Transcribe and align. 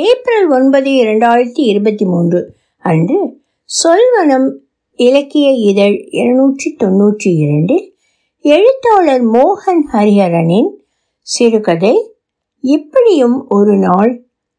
April 0.00 0.46
ஒன்பது 0.48 0.90
இரண்டாயிரத்தி 0.90 1.62
இருபத்தி 1.62 2.04
மூன்று 2.04 2.54
அன்று 2.84 3.18
சொல்வனம் 3.70 4.46
இலக்கிய 4.98 5.50
இதழ் 5.50 5.96
இருநூற்றி 6.10 6.76
தொன்னூற்றி 6.78 7.30
இரண்டில் 7.36 7.86
எழுத்தாளர் 8.44 9.24
மோகன் 9.30 9.82
ஹரிஹரனின் 9.92 10.70
சிறுகதை 11.20 12.12
இப்படியும் 12.64 13.36
ஒரு 13.48 13.76
நாள் 13.76 14.12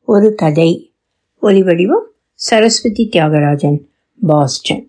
ஒரு 0.07 0.35
கதை 0.35 0.91
ஒலிவடிவம் 1.41 2.05
சரஸ்வதி 2.34 3.09
தியாகராஜன் 3.11 3.79
பாஸ்டன். 4.20 4.84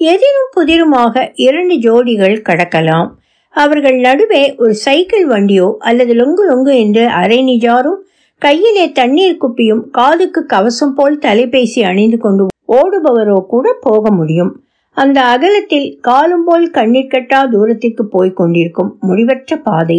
எதிரும் 0.00 0.50
புதிருமாக 0.56 1.32
இரண்டு 1.34 1.76
ஜோடிகள் 1.76 2.36
கடக்கலாம். 2.42 3.10
அவர்கள் 3.50 3.98
நடுவே 3.98 4.54
ஒரு 4.56 4.74
சைக்கிள் 4.74 5.26
வண்டியோ 5.26 5.76
அல்லது 5.78 6.14
லொங்கு 6.14 6.44
லொங்கு 6.50 6.74
என்று 6.76 7.06
அரை 7.06 7.40
நிஜாரும் 7.44 8.00
கையிலே 8.42 8.92
தண்ணீர் 8.92 9.38
குப்பியும் 9.42 9.82
காதுக்கு 9.90 10.46
கவசம் 10.46 10.94
போல் 10.94 11.18
தொலைபேசி 11.18 11.82
அணிந்து 11.82 12.18
கொண்டு 12.18 12.44
ஓடுபவரோ 12.72 13.38
கூட 13.46 13.66
போக 13.80 14.10
முடியும். 14.10 14.52
அந்த 14.96 15.18
அகலத்தில் 15.24 15.98
காலும் 16.00 16.44
போல் 16.44 16.70
கண்ணீர் 16.70 17.12
கட்டா 17.14 17.40
தூரத்திற்கு 17.50 18.04
போய் 18.06 18.32
கொண்டிருக்கும் 18.32 18.90
முடிவற்ற 19.00 19.56
பாதை. 19.62 19.98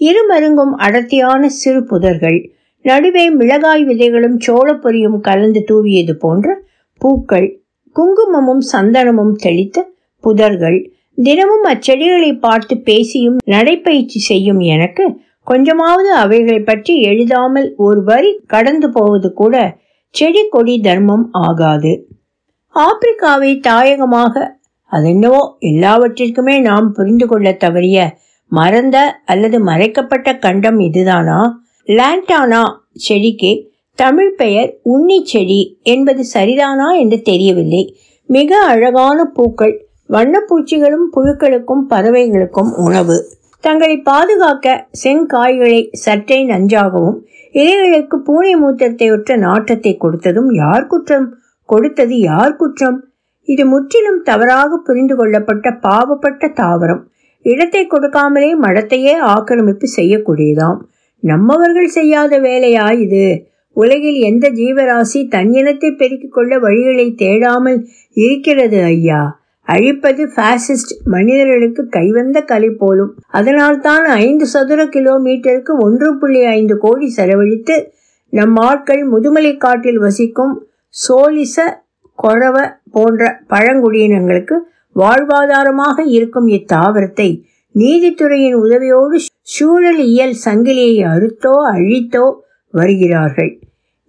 இருமருங்கும் 0.00 0.72
அடர்த்தியான 0.76 1.48
சிறு 1.48 1.80
புதர்கள். 1.80 2.38
நடுவே 2.84 3.30
மிளகாய் 3.30 3.84
விதைகளும் 3.84 4.36
சோளப்பொரியும் 4.46 5.20
கலந்து 5.20 5.62
தூவியது 5.70 6.12
போன்ற 6.18 6.58
பூக்கள். 7.00 7.48
குங்குமமும் 7.96 8.62
சந்தனமும் 8.72 9.34
தெளித்த 9.36 9.86
புதர்கள். 10.24 10.78
தினமும் 11.22 11.64
அச்செடிகளை 11.64 12.32
பார்த்து 12.38 12.74
பேசியும் 12.80 13.38
நடைப்பயிற்சி 13.44 14.18
செய்யும் 14.20 14.60
எனக்கு 14.74 15.04
கொஞ்சமாவது 15.46 16.10
அவைகளை 16.14 16.60
பற்றி 16.60 16.94
எழுதாமல் 17.02 17.68
ஒரு 17.76 18.00
வரி 18.02 18.30
கடந்து 18.46 18.88
போவது 18.90 19.28
கூட 19.32 19.56
செடி 20.14 20.42
கொடி 20.48 20.74
தர்மம் 20.80 21.26
ஆகாது. 21.46 21.92
ஆப்பிரிக்காவை 22.74 23.50
தாயகமாக 23.68 24.34
அதென்னவோ 24.92 25.42
எல்லாவற்றிற்குமே 25.70 26.56
நாம் 26.60 26.88
புரிந்து 26.92 27.26
கொள்ள 27.26 27.48
தவறிய 27.64 27.98
மறந்த 28.52 28.96
அல்லது 29.24 29.58
மறைக்கப்பட்ட 29.60 30.34
கண்டம் 30.38 30.78
இதுதானா? 30.78 31.38
லாண்டானா 31.88 32.62
செடிக்கு 33.06 33.52
தமிழ் 33.98 34.32
பெயர் 34.34 34.70
உன்னி 34.84 35.18
செடி 35.22 35.60
என்பது 35.82 36.22
சரிதானா 36.34 36.88
என்று 36.98 37.18
தெரியவில்லை. 37.22 37.82
மிக 38.28 38.60
அழகான 38.64 39.18
பூக்கள் 39.36 39.74
வண்ணப்பூச்சிகளும் 40.08 41.06
புழுக்களுக்கும் 41.14 41.84
பறவைகளுக்கும் 41.90 42.72
உணவு. 42.84 43.16
தங்களை 43.66 43.96
பாதுகாக்க 43.98 44.66
செங்காய்களை 45.02 45.80
சற்றே 46.04 46.38
நஞ்சாகவும் 46.46 47.16
இலைகளுக்கு 47.54 48.16
பூனை 48.16 48.52
மூத்திரத்தை 48.54 49.06
ஒற்ற 49.12 49.36
நாட்டத்தை 49.36 49.92
கொடுத்ததும் 50.00 50.50
யார் 50.54 50.86
குற்றம்? 50.86 51.26
கொடுத்தது 51.68 52.16
யார் 52.20 52.56
குற்றம்? 52.56 52.98
இது 53.48 53.64
முற்றிலும் 53.66 54.20
தவறாக 54.22 54.76
புரிந்து 54.76 55.14
கொள்ளப்பட்ட 55.16 55.70
பாவப்பட்ட 55.82 56.50
தாவரம். 56.52 57.02
இடத்தை 57.44 57.82
கொடுக்காமலே 57.86 58.50
மடத்தையே 58.64 59.14
ஆக்கிரமிப்பு 59.34 59.88
செய்யக்கூடியதாம். 59.96 60.78
நம்மவர்கள் 61.22 61.88
செய்யாத 61.88 62.38
வேலையா 62.40 62.86
இது? 63.00 63.26
உலகில் 63.76 64.18
எந்த 64.20 64.46
ஜீவராசி 64.50 65.20
தன்னினத்தை 65.28 65.90
பெருக்கிக் 65.90 66.32
கொள்ள 66.32 66.58
வழிகளை 66.58 67.08
தேடாமல் 67.22 67.80
இருக்கிறது 68.16 68.78
ஐயா. 68.92 69.22
அழிப்பது 69.66 70.24
பாசிஸ்ட் 70.36 70.92
மனிதர்களுக்கு 71.04 71.88
கைவந்த 71.88 72.40
கலை 72.40 72.70
போலும். 72.70 73.12
அதனால்தான் 73.30 74.04
ஐந்து 74.04 74.46
சதுர 74.46 74.84
கிலோமீட்டருக்கு 74.84 75.72
ஒன்று 75.78 76.18
புள்ளி 76.18 76.44
ஐந்து 76.44 76.76
கோடி 76.78 77.08
செலவழித்து 77.08 77.76
நம் 78.30 78.56
ஆட்கள் 78.56 79.02
முதுமலை 79.12 79.56
காட்டில் 79.56 79.98
வசிக்கும் 79.98 80.54
சோலிச 80.88 81.84
கொழவ 82.18 82.56
போன்ற 82.90 83.22
பழங்குடியினங்களுக்கு 83.48 84.56
வாழ்வாதாரமாக 84.96 86.04
இருக்கும் 86.06 86.46
இத்தாவரத்தை 86.46 87.28
நீதித்துறையின் 87.74 88.56
உதவியோடு 88.64 89.16
சூழலியல் 89.54 90.36
சங்கிலியை 90.44 90.94
அறுத்தோ 91.14 91.54
அழித்தோ 91.74 92.26
வருகிறார்கள். 92.70 93.50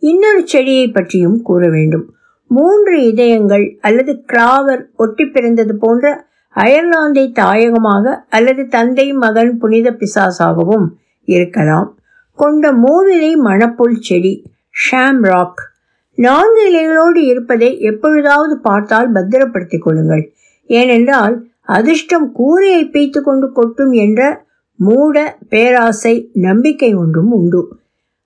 இன்னொரு 0.04 0.42
செடியை 0.48 0.88
பற்றியும் 0.88 1.42
கூற 1.42 1.70
வேண்டும். 1.70 2.06
மூன்று 2.48 3.08
இதயங்கள் 3.08 3.78
அல்லது 3.82 4.24
கிராவர் 4.34 4.84
ஒட்டி 4.96 5.26
பிறந்தது 5.26 5.78
போன்ற 5.78 6.26
அயர்லாந்தை 6.56 7.26
தாயகமாக 7.32 8.16
அல்லது 8.30 8.68
தந்தை 8.68 9.14
மகன் 9.14 9.58
புனித 9.58 9.98
பிசாசாகவும் 10.00 10.88
இருக்கலாம். 11.24 11.90
கொண்ட 12.36 12.72
மூவிலை 12.74 13.32
மணப்புல் 13.36 13.98
செடி 14.00 14.34
ஷாம் 14.82 15.22
ராக் 15.22 15.62
நான்கு 16.16 16.64
இலைகளோடு 16.70 17.22
இருப்பதை 17.24 17.80
எப்பொழுதாவது 17.80 18.58
பார்த்தால் 18.58 19.12
பத்திரப்படுத்திக் 19.12 19.82
கொள்ளுங்கள். 19.82 20.24
ஏனென்றால் 20.66 21.36
அதிர்ஷ்டம் 21.62 22.32
கூரையை 22.32 22.90
பீத்து 22.94 23.22
கொண்டு 23.22 23.52
கொட்டும் 23.52 23.92
என்ற 23.92 24.22
மூட 24.80 25.38
பேராசை 25.50 26.30
நம்பிக்கை 26.34 26.94
ஒன்றும் 26.94 27.32
உண்டு. 27.32 27.62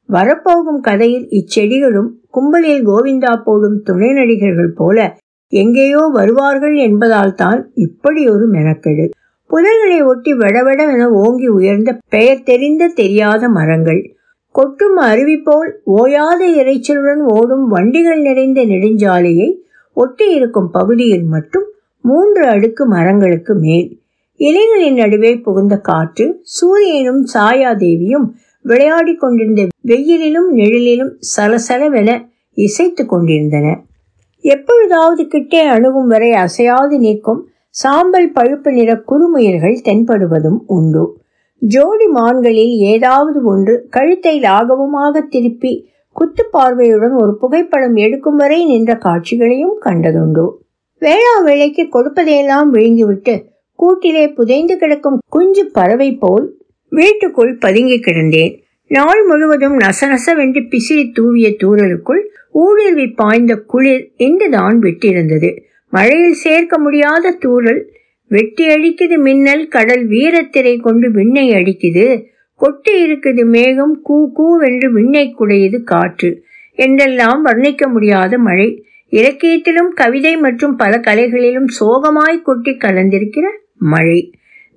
வரப்போகும் 0.09 0.81
கதையில் 0.81 1.27
இச்செடிகளும் 1.29 2.09
கும்பலில் 2.31 2.83
கோவிந்தா 2.87 3.33
போடும் 3.43 3.79
துணை 3.83 4.09
நடிகர்கள் 4.11 4.71
போல 4.73 4.97
எங்கேயோ 5.53 6.01
வருவார்கள் 6.13 6.75
என்பதால் 6.87 7.33
தான் 7.35 7.61
இப்படி 7.75 8.21
ஒரு 8.29 8.45
மெனக்கெடு. 8.51 9.05
புதர்களை 9.49 9.97
ஒட்டி 10.05 10.31
வடவடவென 10.33 11.07
ஓங்கி 11.21 11.47
உயர்ந்த 11.49 11.91
பெயர் 12.09 12.43
தெரிந்த 12.43 12.91
தெரியாத 12.95 13.49
மரங்கள். 13.49 14.01
கொட்டும் 14.55 14.97
அருவி 15.09 15.37
போல் 15.37 15.69
ஓயாத 15.95 16.41
இறைச்சலுடன் 16.59 17.21
ஓடும் 17.35 17.65
வண்டிகள் 17.67 18.21
நிறைந்த 18.21 18.61
நெடுஞ்சாலையை 18.65 19.49
ஒட்டி 19.97 20.27
இருக்கும் 20.33 20.69
பகுதியில் 20.69 21.25
மட்டும் 21.25 21.67
மூன்று 22.03 22.43
அடுக்கு 22.47 22.83
மரங்களுக்கு 22.85 23.53
மேல். 23.55 23.89
இலைகளின் 24.39 24.93
நடுவே 24.93 25.31
புகுந்த 25.37 25.75
காற்று 25.89 26.25
சூரியனும் 26.55 27.23
சாயாதேவியும் 27.33 28.27
விளையாடி 28.65 29.13
கொண்டிருந்த 29.15 29.61
வெயிலிலும் 29.87 30.49
நிழலிலும் 30.53 31.13
சலசலவென 31.35 32.09
இசைத்து 32.57 33.03
கொண்டிருந்தன. 33.05 33.67
எப்பொழுதாவது 34.43 35.23
கிட்டே 35.27 35.61
அணுகும் 35.67 36.07
வரை 36.07 36.29
அசையாது 36.35 36.95
நிற்கும் 36.99 37.41
சாம்பல் 37.75 38.29
பழுப்பு 38.31 38.69
நிற 38.71 38.91
குறுமுயல்கள் 39.09 39.77
தென்படுவதும் 39.81 40.59
உண்டு. 40.67 41.03
ஜோடி 41.61 42.07
மான்களில் 42.07 42.73
ஏதாவது 42.83 43.39
ஒன்று 43.43 43.73
கழுத்தை 43.89 44.39
லாகவமாக 44.39 45.21
திருப்பி 45.21 45.73
குத்து 46.15 46.43
பார்வையுடன் 46.51 47.13
ஒரு 47.13 47.33
புகைப்படம் 47.37 47.95
எடுக்கும் 47.95 48.35
வரை 48.35 48.57
நின்ற 48.65 48.91
காட்சிகளையும் 48.97 49.77
கண்டதுண்டு. 49.85 50.45
வேளா 51.01 51.33
வேளைக்கு 51.41 51.83
கொடுப்பதையெல்லாம் 51.93 52.69
விழுங்கிவிட்டு 52.73 53.35
கூட்டிலே 53.79 54.25
புதைந்து 54.29 54.75
கிடக்கும் 54.77 55.21
குஞ்சு 55.29 55.63
பறவை 55.71 56.09
போல் 56.13 56.45
வீட்டுக்குள் 56.91 57.53
பதுங்கி 57.55 57.97
கிடந்தேன். 57.99 58.53
நாள் 58.91 59.23
முழுவதும் 59.23 59.75
நசநசவென்று 59.79 60.61
பிசிறி 60.69 61.11
தூவிய 61.11 61.49
தூரலுக்குள் 61.63 62.21
ஊடுருவி 62.51 63.07
பாய்ந்த 63.07 63.55
குளிர் 63.55 64.11
இன்றுதான் 64.17 64.79
விட்டிருந்தது. 64.81 65.49
மழையில் 65.93 66.33
சேர்க்க 66.33 66.79
முடியாத 66.79 67.31
தூரல் 67.31 67.81
வெட்டி 68.27 68.65
அடிக்குது 68.67 69.17
மின்னல் 69.17 69.67
கடல் 69.67 70.03
வீரத்திரை 70.07 70.79
கொண்டு 70.79 71.11
விண்ணை 71.11 71.45
அடிக்குது 71.53 72.05
கொட்டி 72.55 72.93
இருக்குது 73.05 73.43
மேகம் 73.45 74.01
கூ 74.01 74.17
கூவென்று 74.37 74.87
விண்ணை 74.91 75.35
குடையுது 75.39 75.83
காற்று. 75.83 76.43
என்றெல்லாம் 76.79 77.45
வர்ணிக்க 77.45 77.87
முடியாத 77.87 78.37
மழை. 78.37 78.69
இலக்கியத்திலும் 79.11 79.91
கவிதை 79.93 80.37
மற்றும் 80.37 80.75
பல 80.75 80.97
கலைகளிலும் 80.97 81.69
சோகமாய் 81.79 82.41
கொட்டி 82.41 82.71
கலந்திருக்கிற 82.71 83.47
மழை. 83.77 84.19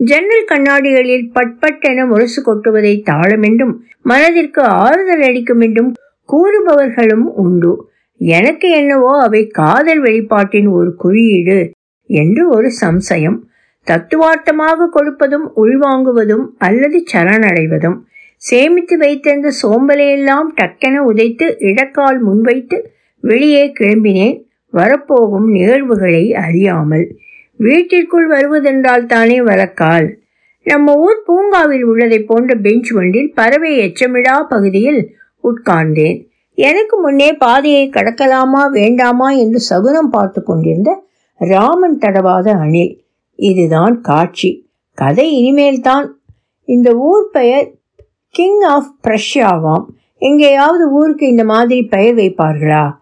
ஜன்னல் 0.00 0.48
கண்ணாடிகளில் 0.52 1.26
பட்பட்டென 1.34 2.06
முரசு 2.06 2.40
கொட்டுவதை 2.42 2.94
தாளமென்றும் 3.10 3.74
மனதிற்கு 4.02 4.62
ஆறுதல் 4.62 5.22
அளிக்கும் 5.22 5.60
என்றும் 5.60 5.90
கூறுபவர்களும் 6.28 7.26
உண்டு. 7.34 7.72
எனக்கு 8.20 8.70
என்னவோ 8.70 9.22
அவை 9.22 9.46
காதல் 9.46 10.02
வெளிப்பாட்டின் 10.02 10.68
ஒரு 10.68 10.90
குறியீடு 10.94 11.70
என்று 12.10 12.48
ஒரு 12.48 12.68
சம்சயம். 12.80 13.38
தத்துவார்த்தமாக 13.86 14.88
கொடுப்பதும் 14.96 15.46
உள்வாங்குவதும் 15.56 16.44
அல்லது 16.58 16.98
சரணடைவதும். 17.12 17.98
சேமித்து 18.42 18.98
வைத்திருந்த 18.98 19.50
சோம்பலையெல்லாம் 19.62 20.48
டக்கென 20.54 20.96
உதைத்து 21.10 21.46
இடக்கால் 21.58 22.18
முன்வைத்து 22.22 22.78
வெளியே 23.24 23.72
கிளம்பினேன். 23.80 24.36
வரப்போகும் 24.70 25.48
நிகழ்வுகளை 25.50 26.34
அறியாமல். 26.34 27.06
வீட்டிற்குள் 27.56 28.30
வருவதென்றால் 28.30 29.06
தானே 29.06 29.40
வரக்கால். 29.40 30.14
நம்ம 30.62 30.94
ஊர் 30.94 31.22
பூங்காவில் 31.24 31.82
உள்ளதை 31.82 32.22
போன்ற 32.22 32.54
பெஞ்ச் 32.54 32.92
ஒன்றில் 32.92 33.32
பறவை 33.34 33.78
எச்சமிடா 33.78 34.42
பகுதியில் 34.42 35.16
உட்கார்ந்தேன். 35.44 36.26
எனக்கு 36.54 37.00
முன்னே 37.00 37.32
பாதையை 37.32 37.88
கடக்கலாமா 37.88 38.70
வேண்டாமா 38.70 39.30
என்று 39.30 39.58
சகுனம் 39.58 40.10
பார்த்து 40.10 40.42
கொண்டிருந்த 40.42 41.04
ராமன் 41.36 41.98
தடவாத 41.98 42.48
அணில். 42.48 43.04
இதுதான் 43.34 44.00
காட்சி. 44.00 44.68
கதை 44.94 45.36
இனிமேல் 45.36 45.80
தான் 45.80 46.20
இந்த 46.64 46.94
ஊர் 46.94 47.28
பெயர் 47.32 47.70
கிங் 48.28 48.60
ஆஃப் 48.60 48.94
பிரஷ்யாவாம் 49.02 49.84
எங்கேயாவது 50.18 50.90
ஊருக்கு 50.90 51.26
இந்த 51.26 51.44
மாதிரி 51.44 51.82
பெயர் 51.82 52.14
வைப்பார்களா? 52.14 52.92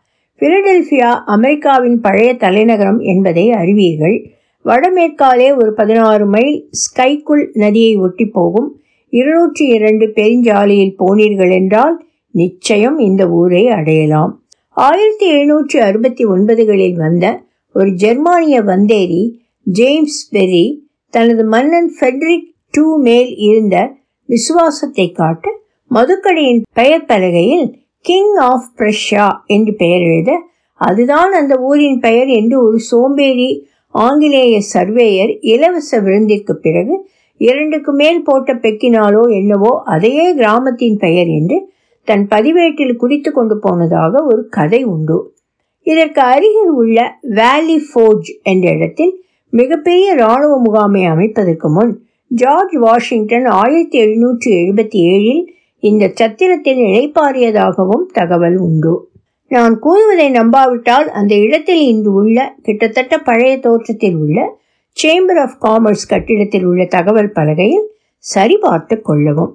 பிலடெல்பியா 0.40 1.10
அமெரிக்காவின் 1.24 2.00
பழைய 2.00 2.34
தலைநகரம் 2.34 2.98
என்பதை 2.98 3.52
அறிவீர்கள். 3.52 4.31
வடமேற்காலே 4.64 5.48
ஒரு 5.56 5.70
பதினாறு 5.72 6.24
மைல் 6.26 6.56
ஸ்கைக்குள் 6.82 7.44
நதியை 7.54 7.92
ஒட்டி 7.96 8.26
போகும். 8.28 8.68
இருநூற்றி 9.12 9.64
இரண்டு 9.66 10.06
பெருஞ்சாலையில் 10.14 10.96
போனீர்கள் 10.98 11.52
என்றால் 11.52 11.96
நிச்சயம் 12.34 12.98
இந்த 12.98 13.22
ஊரை 13.30 13.64
அடையலாம். 13.68 14.32
ஆயிரத்தி 14.76 15.26
எழுநூற்றி 15.32 15.78
அறுபத்தி 15.78 16.24
ஒன்பதுகளில் 16.26 16.96
வந்த 16.96 17.24
ஒரு 17.74 17.90
ஜெர்மானிய 17.94 18.56
வந்தேரி 18.62 19.22
ஜேம்ஸ் 19.66 20.20
பெரி 20.32 20.64
தனது 21.14 21.42
மன்னன் 21.44 21.90
ஃபெட்ரிக் 21.98 22.46
டூ 22.74 22.86
மேல் 22.98 23.32
இருந்த 23.38 23.76
விசுவாசத்தை 24.28 25.06
காட்ட 25.10 25.46
மதுக்கடையின் 25.90 26.62
பெயர் 26.72 27.06
பலகையில் 27.06 27.66
கிங் 28.04 28.34
ஆஃப் 28.44 28.70
பிரஷ்யா 28.78 29.26
என்று 29.46 29.72
பெயர் 29.74 30.04
எழுத 30.08 30.30
அதுதான் 30.80 31.32
அந்த 31.32 31.54
ஊரின் 31.60 31.98
பெயர் 32.00 32.30
என்று 32.30 32.56
ஒரு 32.64 32.78
சோம்பேறி 32.88 33.50
ஆங்கிலேய 33.92 34.58
சர்வேயர் 34.74 35.38
இலவச 35.40 36.00
விருந்திற்கு 36.00 36.52
பிறகு 36.52 37.10
இரண்டுக்கு 37.36 37.92
மேல் 37.92 38.22
போட்ட 38.22 38.54
பெக்கினாலோ 38.54 39.30
என்னவோ 39.30 39.82
அதையே 39.84 40.34
கிராமத்தின் 40.34 40.96
பெயர் 40.96 41.26
என்று 41.26 41.70
தன் 42.04 42.28
பதிவேட்டில் 42.28 42.96
குறித்து 42.96 43.32
கொண்டு 43.32 43.58
போனதாக 43.58 44.24
ஒரு 44.24 44.48
கதை 44.48 44.84
உண்டு. 44.84 45.34
இதற்கு 45.82 46.20
அருகில் 46.20 46.68
உள்ள 46.68 47.18
வேலி 47.20 47.76
ஃபோர்ஜ் 47.76 48.28
என்ற 48.42 48.70
இடத்தில் 48.70 49.24
மிகப்பெரிய 49.50 50.12
இராணுவ 50.12 50.58
முகாமை 50.58 51.04
அமைப்பதற்கு 51.04 51.68
முன் 51.68 52.02
ஜார்ஜ் 52.26 52.72
வாஷிங்டன் 52.72 53.44
ஆயிரத்தி 53.44 53.98
எழுநூற்றி 54.00 54.50
எழுபத்தி 54.50 55.00
ஏழில் 55.14 55.42
இந்த 55.78 56.12
சத்திரத்தில் 56.14 56.78
இழைப்பாரியதாகவும் 56.78 58.06
தகவல் 58.12 58.56
உண்டு. 58.56 59.11
நான் 59.52 59.78
கூறுவதை 59.78 60.26
நம்பாவிட்டால் 60.30 61.08
அந்த 61.20 61.34
இடத்தில் 61.34 61.80
இன்று 61.80 62.12
உள்ள 62.12 62.54
கிட்டத்தட்ட 62.62 63.18
பழைய 63.18 63.58
தோற்றத்தில் 63.58 64.16
உள்ள 64.16 64.38
சேம்பர் 64.96 65.40
ஆஃப் 65.44 65.56
காமர்ஸ் 65.62 66.08
கட்டிடத்தில் 66.08 66.64
உள்ள 66.64 66.84
தகவல் 66.84 67.32
பலகையில் 67.32 67.86
சரிபார்த்து 68.34 69.00
கொள்ளவும். 69.00 69.52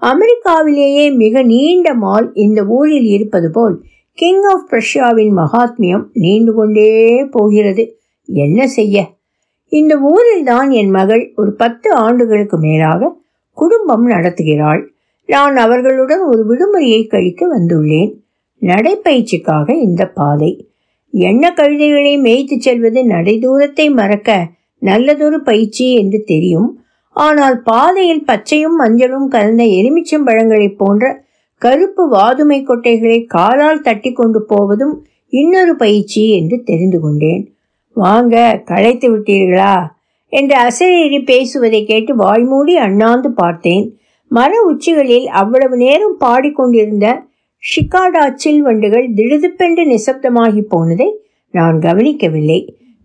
அமெரிக்காவிலேயே 0.00 1.14
மிக 1.14 1.42
நீண்ட 1.42 1.94
மால் 1.94 2.30
இந்த 2.34 2.64
ஊரில் 2.64 3.04
இருப்பது 3.04 3.50
போல் 3.50 3.76
கிங் 4.12 4.42
ஆஃப் 4.42 4.66
பிரஷ்யாவின் 4.70 5.32
மகாத்மியம் 5.36 6.04
நீண்டு 6.12 6.54
கொண்டே 6.54 6.90
போகிறது. 7.30 7.98
என்ன 8.26 8.66
செய்ய? 8.66 9.06
இந்த 9.72 9.96
ஊரில் 9.98 10.44
தான் 10.44 10.70
என் 10.70 10.90
மகள் 10.90 11.32
ஒரு 11.36 11.52
பத்து 11.52 11.92
ஆண்டுகளுக்கு 11.92 12.58
மேலாக 12.58 13.16
குடும்பம் 13.52 14.10
நடத்துகிறாள். 14.10 14.82
நான் 15.26 15.56
அவர்களுடன் 15.56 16.20
ஒரு 16.20 16.42
விடுமுறையை 16.50 17.06
கழிக்க 17.06 17.58
வந்துள்ளேன். 17.58 18.12
நடைப்பயிற்சிக்காக 18.60 19.70
இந்த 19.70 20.06
பாதை. 20.06 20.68
எண்ண 21.10 21.54
கழுதைகளை 21.56 22.20
மேய்த்து 22.20 22.60
செல்வது 22.60 23.04
நடைதூரத்தை 23.04 23.92
மறக்க 23.92 24.48
நல்லதொரு 24.78 25.42
பயிற்சி 25.42 25.94
என்று 25.94 26.22
தெரியும். 26.22 26.80
ஆனால் 27.10 27.62
பாதையில் 27.62 28.24
பச்சையும் 28.24 28.76
மஞ்சளும் 28.78 29.28
கலந்த 29.28 29.64
எலுமிச்சம் 29.64 30.24
பழங்களைப் 30.24 30.78
போன்ற 30.78 31.24
கருப்பு 31.54 32.08
வாதுமை 32.08 32.64
கொட்டைகளை 32.64 33.26
காலால் 33.26 33.80
தட்டி 33.80 34.12
கொண்டு 34.12 34.44
போவதும் 34.44 35.06
இன்னொரு 35.28 35.76
பயிற்சி 35.76 36.30
என்று 36.30 36.62
தெரிந்து 36.62 37.00
கொண்டேன். 37.00 37.54
வாங்க 37.92 38.62
களைத்து 38.64 39.18
விட்டீர்களா? 39.18 39.86
என்று 40.28 40.56
அசரேறி 40.56 41.24
பேசுவதை 41.24 41.84
கேட்டு 41.84 42.16
வாய்மூடி 42.16 42.70
அண்ணாந்து 42.70 43.32
பார்த்தேன். 43.32 43.98
மர 44.28 44.62
உச்சிகளில் 44.62 45.24
அவ்வளவு 45.24 45.76
நேரம் 45.76 46.16
பாடிக்கொண்டிருந்த 46.18 47.25
ஷிகாடா 47.66 48.24
சில்வண்டுகள் 48.34 49.06
திடுதிப்பென்று 49.14 49.84
நிசப்தமாகி 49.84 50.62
போனதை 50.68 51.08
நான் 51.54 51.78
கவனிக்கவில்லை. 51.78 52.58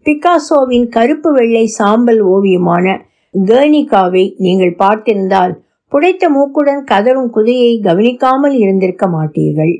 பிகாசோவின் 0.05 0.87
கருப்பு 0.89 1.29
வெள்ளை 1.31 1.65
சாம்பல் 1.77 2.21
ஓவியமான 2.25 2.85
கேர்னிகாவை 3.33 4.23
நீங்கள் 4.37 4.79
பார்த்திருந்தால் 4.79 5.53
புடைத்த 5.91 6.23
மூக்குடன் 6.29 6.81
கதரும் 6.83 7.29
குதிரையை 7.29 7.75
கவனிக்காமல் 7.79 8.55
இருந்திருக்க 8.55 9.05
மாட்டீர்கள். 9.07 9.73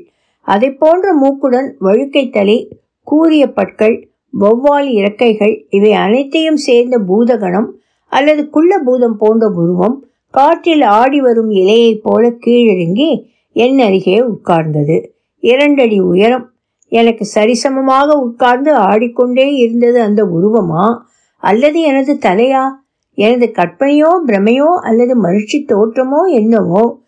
அதை 0.46 0.70
போன்ற 0.72 1.06
மூக்குடன் 1.14 1.68
வழுக்கை 1.78 2.24
தலை 2.30 2.58
கூரிய 3.06 3.44
பற்கள் 3.48 3.96
வௌவால் 4.34 4.88
இறக்கைகள் 4.90 5.54
இவை 5.68 5.92
அனைத்தையும் 6.04 6.60
சேர்ந்த 6.66 6.96
பூதகணம் 7.08 7.68
அல்லது 8.12 8.42
குள்ள 8.50 8.72
பூதம் 8.84 9.16
போன்ற 9.16 9.46
உருவம் 9.54 9.96
காற்றில் 10.34 10.84
ஆடி 10.98 11.20
வரும் 11.20 11.50
இலையைப் 11.50 12.02
போல 12.02 12.30
கீழிறங்கி 12.44 13.10
என் 13.52 13.78
அருகே 13.78 14.20
உட்கார்ந்தது. 14.20 15.14
இரண்டடி 15.40 16.00
உயரம். 16.00 16.52
எனக்கு 16.88 17.28
சரிசமமாக 17.34 18.06
உட்கார்ந்து 18.10 18.74
ஆடிக்கொண்டே 18.74 19.54
இருந்தது 19.54 20.00
அந்த 20.00 20.24
உருவமா? 20.24 20.98
அல்லது 21.36 21.80
எனது 21.80 22.14
தலையா? 22.14 22.68
எனது 23.14 23.52
கற்பனையோ 23.54 24.10
பிரமையோ 24.26 24.74
அல்லது 24.80 25.16
மகிழ்ச்சி 25.16 25.66
தோற்றமோ 25.68 26.20
என்னவோ? 26.26 27.00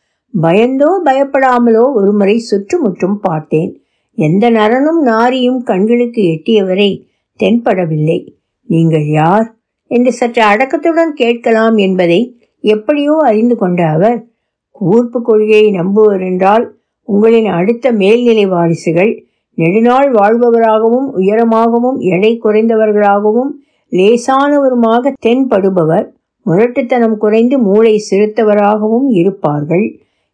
பயந்தோ 0.42 0.90
பயப்படாமலோ 1.04 1.92
ஒருமுறை 1.92 2.38
சுற்றுமுற்றும் 2.38 3.20
பார்த்தேன். 3.20 3.80
எந்த 4.14 4.50
நரனும் 4.50 5.00
நாரியும் 5.00 5.62
கண்களுக்கு 5.62 6.22
எட்டியவரை 6.22 7.02
தென்படவில்லை. 7.40 8.28
நீங்கள் 8.62 9.06
யார்? 9.06 9.56
என்று 9.86 10.12
சற்று 10.12 10.42
அடக்கத்துடன் 10.42 11.12
கேட்கலாம் 11.14 11.76
என்பதை 11.76 12.40
எப்படியோ 12.60 13.16
அறிந்து 13.22 13.56
கொண்ட 13.56 13.86
அவர் 13.86 14.33
கூர்ப்பு 14.78 15.22
கொள்கையை 15.22 15.70
நம்புவர் 15.70 16.20
என்றால் 16.20 16.64
உங்களின் 17.08 17.46
அடுத்த 17.46 17.92
மேல்நிலை 17.92 18.46
வாரிசுகள் 18.46 19.12
நெடுநாள் 19.54 20.10
வாழ்பவராகவும் 20.12 21.08
உயரமாகவும் 21.16 21.98
எடை 21.98 22.40
குறைந்தவர்களாகவும் 22.44 23.50
லேசானவருமாக 23.92 25.12
தென்படுபவர் 25.26 26.06
முரட்டுத்தனம் 26.46 27.16
குறைந்து 27.16 27.58
மூளை 27.58 28.04
சிறுத்தவராகவும் 28.10 29.06
இருப்பார்கள். 29.10 29.84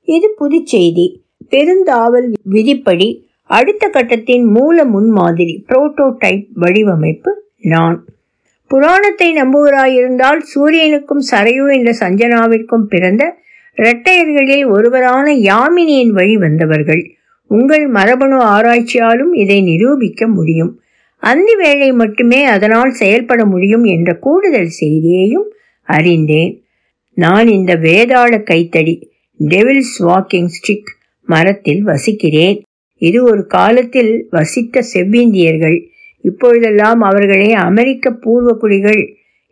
இது 0.09 0.29
புதுச்செய்தி 0.39 1.07
பெருந்தாவல் 1.51 2.33
விதிப்படி 2.45 3.09
அடுத்த 3.51 3.89
கட்டத்தின் 3.89 4.45
மூல 4.47 4.85
முன்மாதிரி 4.85 5.65
புரோட்டோடைப் 5.69 6.47
வடிவமைப்பு 6.55 7.31
நான். 7.61 7.99
புராணத்தை 8.71 9.29
நம்புவராயிருந்தால் 9.33 10.41
சூரியனுக்கும் 10.55 11.23
சரையு 11.31 11.65
என்ற 11.77 11.91
சஞ்சனாவிற்கும் 12.01 12.87
பிறந்த 12.89 13.23
இரட்டையர்களில் 13.81 14.67
ஒருவரான 14.71 15.27
யாமினியின் 15.35 16.13
வழி 16.19 16.37
வந்தவர்கள். 16.37 17.03
உங்கள் 17.51 17.87
மரபணு 17.87 18.39
ஆராய்ச்சியாலும் 18.43 19.33
இதை 19.33 19.63
நிரூபிக்க 19.63 20.27
முடியும். 20.29 20.73
அந்தி 21.23 21.55
வேளை 21.57 21.93
மட்டுமே 21.93 22.45
அதனால் 22.45 22.91
செயல்பட 22.91 23.45
முடியும் 23.45 23.85
என்ற 23.85 24.15
கூடுதல் 24.15 24.71
செய்தியையும் 24.81 25.49
அறிந்தேன். 25.83 26.53
நான் 27.17 27.49
இந்த 27.49 27.73
வேதாள 27.75 28.43
கைத்தடி 28.43 28.95
டெவில்ஸ் 29.41 29.97
வாக்கிங் 30.01 30.51
ஸ்டிக் 30.59 30.91
மரத்தில் 31.27 31.83
வசிக்கிறேன். 31.83 32.59
இது 33.01 33.19
ஒரு 33.25 33.47
காலத்தில் 33.47 34.27
வசித்த 34.31 34.83
செவ்விந்தியர்கள். 34.95 35.79
இப்பொழுதெல்லாம் 36.25 37.01
அவர்களை 37.01 37.53
அமெரிக்க 37.53 38.17
பூர்வக்குடிகள் 38.25 39.03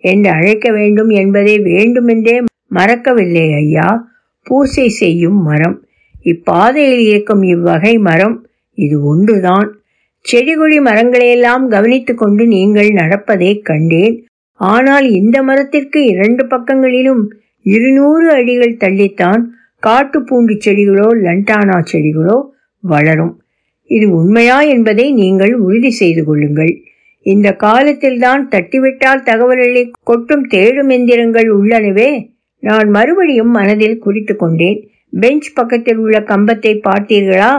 என்று 0.05 0.31
அழைக்க 0.31 0.73
வேண்டும் 0.73 1.09
என்பதை 1.09 1.59
வேண்டுமென்றே 1.59 2.37
மறக்கவில்லை 2.69 3.55
ஐயா. 3.55 3.89
பூசை 4.49 4.87
செய்யும் 5.01 5.41
மரம். 5.43 5.77
இப்பாதையில் 6.23 7.05
இருக்கும் 7.11 7.43
இவ்வகை 7.55 7.95
மரம் 8.09 8.37
இது 8.79 8.97
ஒன்றுதான். 9.05 9.69
செடிகொடி 10.25 10.79
மரங்களையெல்லாம் 10.81 11.65
கவனித்துக் 11.69 12.21
கொண்டு 12.23 12.45
நீங்கள் 12.47 12.91
நடப்பதை 13.01 13.51
கண்டேன். 13.69 14.17
ஆனால் 14.61 15.07
இந்த 15.11 15.37
மரத்திற்கு 15.43 16.01
இரண்டு 16.05 16.43
பக்கங்களிலும் 16.47 17.23
இருநூறு 17.67 18.27
அடிகள் 18.33 18.81
தள்ளித்தான் 18.85 19.43
காட்டுப்பூண்டு 19.83 20.55
செடிகளோ 20.65 21.09
லண்டானா 21.27 21.77
செடிகளோ 21.93 22.39
வளரும். 22.85 23.35
இது 23.91 24.07
உண்மையா 24.21 24.59
என்பதை 24.75 25.07
நீங்கள் 25.13 25.55
உறுதி 25.67 25.91
செய்து 26.01 26.23
கொள்ளுங்கள். 26.25 26.73
இந்த 27.27 27.49
காலத்தில்தான் 27.65 28.43
தட்டிவிட்டால் 28.49 29.27
தகவல்களை 29.29 29.83
கொட்டும் 30.03 30.45
தேடும் 30.47 30.91
எந்திரங்கள் 30.91 31.49
உள்ளனவே. 31.59 32.11
நான் 32.61 32.89
மறுபடியும் 32.89 33.51
மனதில் 33.51 33.99
குறித்து 33.99 34.37
கொண்டேன். 34.37 34.91
பெஞ்ச் 35.11 35.55
பக்கத்தில் 35.55 35.97
உள்ள 35.97 36.21
கம்பத்தை 36.21 36.81
பார்த்தீர்களா? 36.89 37.53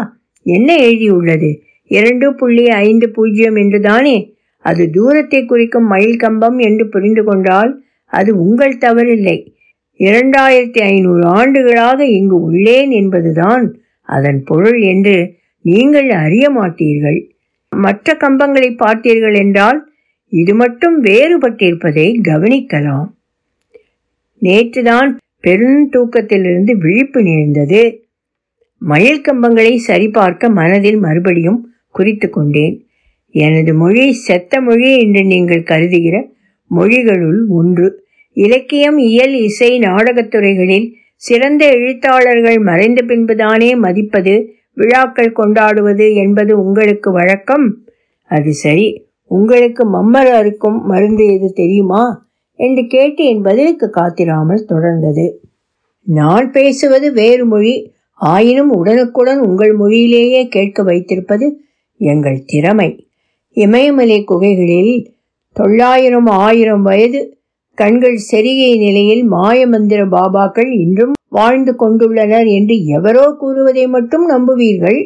என்ன 0.44 0.76
எழுதியுள்ளது? 0.78 1.62
இரண்டு 1.88 2.36
புள்ளி 2.36 2.66
ஐந்து 2.68 3.10
பூஜ்ஜியம் 3.10 3.56
என்றுதானே? 3.56 4.34
அது 4.58 4.90
தூரத்தை 4.90 5.46
குறிக்கும் 5.46 5.86
மயில் 5.86 6.18
கம்பம் 6.18 6.58
என்று 6.58 6.90
புரிந்து 6.90 7.24
கொண்டால் 7.24 7.84
அது 8.06 8.42
உங்கள் 8.42 8.78
தவறில்லை. 8.78 9.38
இரண்டாயிரத்தி 10.00 10.82
ஐநூறு 10.82 11.24
ஆண்டுகளாக 11.26 12.06
இங்கு 12.06 12.52
உள்ளேன் 12.52 12.90
என்பதுதான் 12.90 13.80
அதன் 14.02 14.44
பொருள் 14.44 14.82
என்று 14.82 15.34
நீங்கள் 15.62 16.10
அறிய 16.10 16.52
மாட்டீர்கள். 16.52 17.20
மற்ற 17.70 18.18
கம்பங்களை 18.20 18.70
பார்த்தீர்கள் 18.78 19.36
என்றால் 19.36 19.92
இது 20.28 20.54
மட்டும் 20.56 21.04
வேறுபட்டிருப்பதை 21.04 22.08
கவனிக்கலாம். 22.28 23.08
நேற்றுதான் 24.42 25.10
பெருந்தூக்கத்திலிருந்து 25.44 26.72
விழிப்பு 26.78 27.22
நேர்ந்தது 27.22 28.04
மயில் 28.82 29.22
கம்பங்களை 29.22 29.76
சரிபார்க்க 29.76 30.50
மனதில் 30.50 30.98
மறுபடியும் 30.98 31.72
குறித்து 31.92 32.30
கொண்டேன். 32.30 32.86
எனது 33.32 33.74
மொழி 33.74 34.14
செத்த 34.14 34.62
மொழி 34.62 35.00
என்று 35.00 35.24
நீங்கள் 35.26 35.64
கருதுகிற 35.64 36.32
மொழிகளுள் 36.76 37.42
ஒன்று. 37.50 38.04
இலக்கியம் 38.34 38.98
இயல் 38.98 39.34
இசை 39.34 39.80
நாடகத்துறைகளில் 39.80 40.94
சிறந்த 41.16 41.66
எழுத்தாளர்கள் 41.70 42.60
மறைந்த 42.60 43.02
பின்புதானே 43.08 43.76
மதிப்பது 43.76 44.54
விழாக்கள் 44.74 45.32
கொண்டாடுவது 45.32 46.14
என்பது 46.14 46.66
உங்களுக்கு 46.66 47.12
வழக்கம்? 47.12 47.66
அது 48.24 48.54
சரி. 48.54 49.08
உங்களுக்கு 49.24 49.84
மம்மர் 49.94 50.32
அறுக்கும் 50.32 50.86
மருந்து 50.86 51.26
எது 51.26 51.54
தெரியுமா? 51.54 52.29
என்று 52.60 52.84
கேட்டு 52.88 53.22
என் 53.26 53.42
பதிலுக்கு 53.42 53.88
காத்திராமல் 53.98 54.68
தொடர்ந்தது. 54.70 55.26
நான் 56.08 56.48
பேசுவது 56.52 57.08
வேறு 57.14 57.46
மொழி. 57.46 57.76
ஆயினும் 58.22 58.72
உடனுக்குடன் 58.72 59.40
உங்கள் 59.40 59.74
மொழியிலேயே 59.74 60.42
கேட்க 60.48 60.84
வைத்திருப்பது 60.84 61.46
எங்கள் 62.00 62.40
திறமை. 62.46 62.90
இமயமலை 63.58 64.18
குகைகளில் 64.24 64.94
தொள்ளாயிரம் 65.56 66.30
ஆயிரம் 66.46 66.82
வயது 66.82 67.20
கண்கள் 67.78 68.18
செருகிய 68.32 68.72
நிலையில் 68.78 69.24
மாயமந்திர 69.32 70.02
பாபாக்கள் 70.16 70.72
இன்றும் 70.80 71.14
வாழ்ந்து 71.30 71.74
கொண்டுள்ளனர் 71.80 72.48
என்று 72.58 72.76
எவரோ 72.98 73.26
கூறுவதை 73.40 73.86
மட்டும் 73.88 74.26
நம்புவீர்கள். 74.30 75.00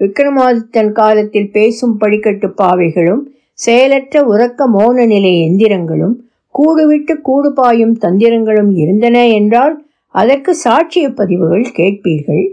விக்ரமாதித்தன் 0.00 0.92
காலத்தில் 0.92 1.50
பேசும் 1.50 1.96
படிக்கட்டு 1.96 2.48
பாவைகளும் 2.62 3.22
செயலற்ற 3.58 4.22
உறக்க 4.32 4.66
மோன 4.68 5.06
நிலை 5.06 5.32
எந்திரங்களும் 5.48 6.14
கூடுவிட்டு 6.58 7.14
கூடு 7.20 7.52
பாயும் 7.52 7.96
தந்திரங்களும் 8.00 8.70
இருந்தன 8.72 9.28
என்றால் 9.28 9.86
அதற்கு 10.08 10.56
சாட்சிய 10.64 11.14
பதிவுகள் 11.14 11.66
கேட்பீர்கள். 11.76 12.44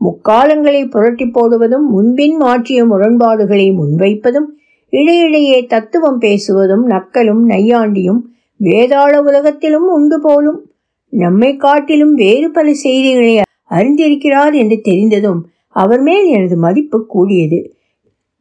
முக்காலங்களை 0.00 0.90
புரட்டி 0.90 1.26
போடுவதும் 1.26 1.86
முன்பின் 1.90 2.36
மாற்றிய 2.36 2.84
முரண்பாடுகளை 2.84 3.68
முன்வைப்பதும் 3.72 4.48
இடையிடையே 4.88 5.66
தத்துவம் 5.66 6.20
பேசுவதும் 6.20 6.84
நக்கலும் 6.86 7.42
நையாண்டியும் 7.48 8.20
வேதாள 8.60 9.16
உலகத்திலும் 9.16 9.88
உண்டு 9.88 10.20
போலும் 10.20 10.70
நம்மை 11.08 11.56
காட்டிலும் 11.56 12.14
வேறு 12.14 12.50
பல 12.50 12.72
செய்திகளை 12.72 13.40
அறிந்திருக்கிறார் 13.70 14.54
என்று 14.54 14.80
தெரிந்ததும் 14.80 15.40
அவர் 15.68 16.00
மேல் 16.00 16.26
எனது 16.26 16.56
மதிப்பு 16.56 17.06
கூடியது. 17.06 17.72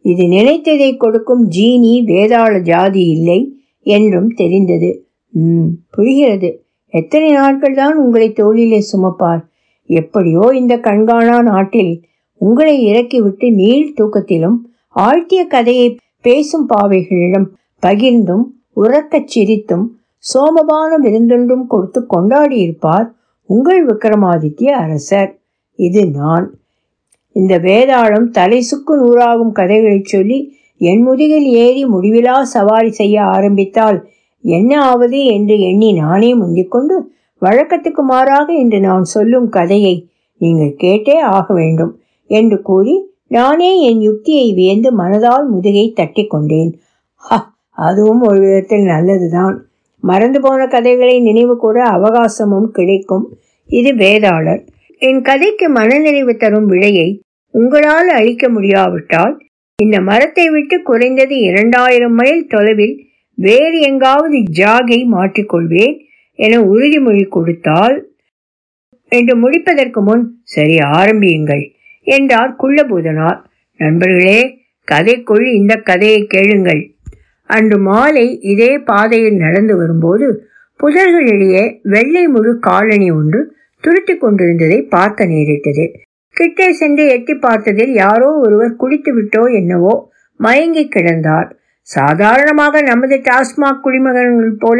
இது 0.01 0.23
நினைத்ததை 0.27 0.97
கொடுக்கும் 0.97 1.49
ஜீனி 1.49 1.93
வேதாள 2.05 2.61
ஜாதி 2.61 3.03
இல்லை 3.09 3.39
என்றும் 3.83 4.29
தெரிந்தது. 4.33 5.06
ம் 5.33 5.69
புரிகிறது. 5.89 6.49
எத்தனை 6.93 7.29
நாட்கள் 7.31 7.73
தான் 7.73 7.97
உங்களை 7.97 8.33
தோளிலே 8.33 8.79
சுமப்பார். 8.79 9.41
எப்படியோ 9.89 10.45
இந்த 10.53 10.75
கண்காணா 10.77 11.41
நாட்டில் 11.41 11.93
உங்களை 12.41 12.75
இறக்கிவிட்டு 12.83 13.47
நீள் 13.51 13.93
தூக்கத்திலும் 13.97 14.57
ஆழ்த்திய 14.95 15.47
கதையை 15.47 15.87
பேசும் 16.21 16.67
பாவைகளிடம் 16.69 17.47
பகிர்ந்தும் 17.83 18.45
உறக்கச் 18.75 19.31
சிரித்தும் 19.35 19.85
சோமபான 20.23 20.91
விருந்தொன்றும் 21.01 21.65
கொடுத்து 21.67 21.99
கொண்டாடியிருப்பார் 22.13 23.07
உங்கள் 23.49 23.81
விக்ரமாதித்ய 23.85 24.69
அரசர். 24.75 25.31
இது 25.79 26.01
நான். 26.09 26.45
இந்த 27.35 27.57
வேதாளம் 27.59 28.27
தலை 28.29 28.59
சுக்கு 28.61 28.93
நூறாகும் 28.97 29.51
கதைகளை 29.51 29.99
சொல்லி 30.03 30.37
என் 30.81 31.03
முதுகில் 31.07 31.47
ஏறி 31.63 31.83
முடிவிலா 31.85 32.41
சவாரி 32.41 32.91
செய்ய 32.91 33.23
ஆரம்பித்தால் 33.23 33.99
என்ன 34.49 34.71
ஆவது 34.83 35.19
என்று 35.25 35.55
எண்ணி 35.59 35.89
நானே 35.93 36.33
முந்திக்கொண்டு 36.33 36.95
வழக்கத்துக்கு 37.41 38.03
மாறாக 38.03 38.47
இன்று 38.53 38.79
நான் 38.79 39.03
சொல்லும் 39.03 39.49
கதையை 39.49 39.95
நீங்கள் 40.41 40.77
கேட்டே 40.83 41.15
ஆக 41.29 41.53
வேண்டும் 41.53 41.93
என்று 42.29 42.61
கூறி 42.61 42.95
நானே 43.27 43.69
என் 43.81 44.01
யுக்தியை 44.01 44.53
வியந்து 44.53 44.89
மனதால் 44.97 45.45
முதுகை 45.45 45.85
தட்டி 45.93 46.23
கொண்டேன். 46.27 46.71
அதுவும் 47.77 48.21
ஒரு 48.21 48.39
விதத்தில் 48.39 48.85
நல்லதுதான். 48.85 49.55
மறந்து 50.03 50.39
போன 50.41 50.67
கதைகளை 50.67 51.15
நினைவு 51.19 51.55
கூற 51.57 51.77
அவகாசமும் 51.87 52.69
கிடைக்கும். 52.71 53.25
இது 53.69 53.91
வேதாளர். 53.93 54.61
என் 55.01 55.21
கதைக்கு 55.21 55.69
மனநிறைவு 55.69 56.33
தரும் 56.37 56.65
விடையை 56.65 57.09
உங்களால் 57.53 58.09
அளிக்க 58.09 58.45
முடியாவிட்டால் 58.49 59.35
இந்த 59.79 59.97
மரத்தை 60.01 60.45
விட்டு 60.49 60.77
குறைந்தது 60.81 61.35
இரண்டாயிரம் 61.39 62.15
மைல் 62.15 62.47
தொலைவில் 62.47 62.95
வேறு 63.37 63.79
எங்காவது 63.79 64.37
ஜாகை 64.59 64.99
மாற்றிக்கொள்வேன் 65.11 65.95
என 66.39 66.59
உறுதிமொழி 66.61 67.27
கொடுத்தால் 67.27 67.97
என்று 69.11 69.35
முடிப்பதற்கு 69.37 70.01
முன் 70.01 70.23
சரி 70.43 70.77
ஆரம்பியுங்கள் 70.79 71.63
என்றார் 72.03 72.55
குள்ளபூதனார். 72.63 73.39
நண்பர்களே 73.79 74.39
கதைக்குள் 74.87 75.45
இந்த 75.53 75.73
கதையை 75.75 76.21
கேளுங்கள். 76.25 76.81
அன்று 77.49 77.77
மாலை 77.79 78.39
இதே 78.41 78.79
பாதையில் 78.79 79.37
நடந்து 79.37 79.73
வரும்போது 79.77 80.27
புதர்களிடையே 80.79 81.63
வெள்ளை 81.83 82.27
முழு 82.27 82.59
காலணி 82.59 83.11
ஒன்று 83.11 83.39
துருத்தி 83.83 84.13
கொண்டிருந்ததை 84.17 84.79
பார்க்க 84.95 85.25
நேரிட்டது. 85.25 85.85
கிட்டே 86.35 86.67
சென்று 86.71 87.03
எட்டி 87.07 87.33
பார்த்ததில் 87.33 87.93
யாரோ 87.93 88.29
ஒருவர் 88.43 88.75
குடித்து 88.75 89.11
விட்டோ 89.17 89.43
என்னவோ 89.53 89.93
மயங்கி 90.39 90.83
கிடந்தார். 90.87 91.49
சாதாரணமாக 91.87 92.81
நமது 92.81 93.15
டாஸ்மாக் 93.27 93.83
குடிமகன்கள் 93.83 94.55
போல 94.59 94.79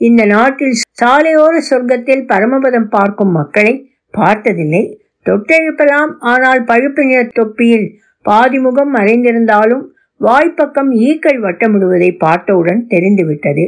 இந்த 0.00 0.22
நாட்டில் 0.26 0.76
சாலையோர 1.02 1.54
சொர்க்கத்தில் 1.70 2.24
பரமபதம் 2.32 2.88
பார்க்கும் 2.88 3.32
மக்களை 3.38 3.74
பார்த்ததில்லை. 4.14 4.82
தொட்டெழுப்பலாம் 5.26 6.12
ஆனால் 6.32 6.60
பழுப்பு 6.64 7.02
நிற 7.04 7.20
தொப்பியில் 7.38 7.86
பாதிமுகம் 8.24 8.92
மறைந்திருந்தாலும் 8.96 9.84
வாய்ப்பக்கம் 10.20 10.90
ஈக்கள் 11.08 11.38
வட்டமிடுவதை 11.44 12.10
பார்த்தவுடன் 12.24 12.80
தெரிந்துவிட்டது. 12.86 13.64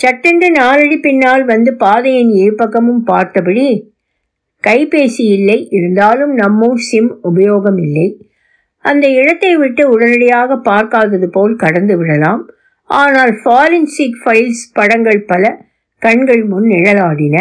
சட்டென்று 0.00 0.48
நாலடி 0.50 0.96
பின்னால் 0.98 1.44
வந்து 1.44 1.70
பாதையின் 1.76 2.32
இருபக்கமும் 2.42 3.02
பார்த்தபடி 3.04 3.64
கைபேசி 4.64 5.24
இல்லை. 5.36 5.58
இருந்தாலும் 5.70 6.32
நம்மூர் 6.38 6.84
சிம் 6.90 7.10
உபயோகம் 7.30 7.80
இல்லை. 7.86 8.06
அந்த 8.84 9.06
இடத்தை 9.08 9.56
விட்டு 9.56 9.82
உடனடியாக 9.90 10.56
பார்க்காதது 10.56 11.28
போல் 11.28 11.54
கடந்து 11.56 11.96
விடலாம். 11.96 12.42
ஆனால் 12.90 13.32
ஃபாலின்சிக் 13.42 14.18
ஃபைல்ஸ் 14.22 14.64
படங்கள் 14.72 15.20
பல 15.24 15.44
கண்கள் 16.02 16.42
முன் 16.44 16.64
நிழலாடின. 16.64 17.36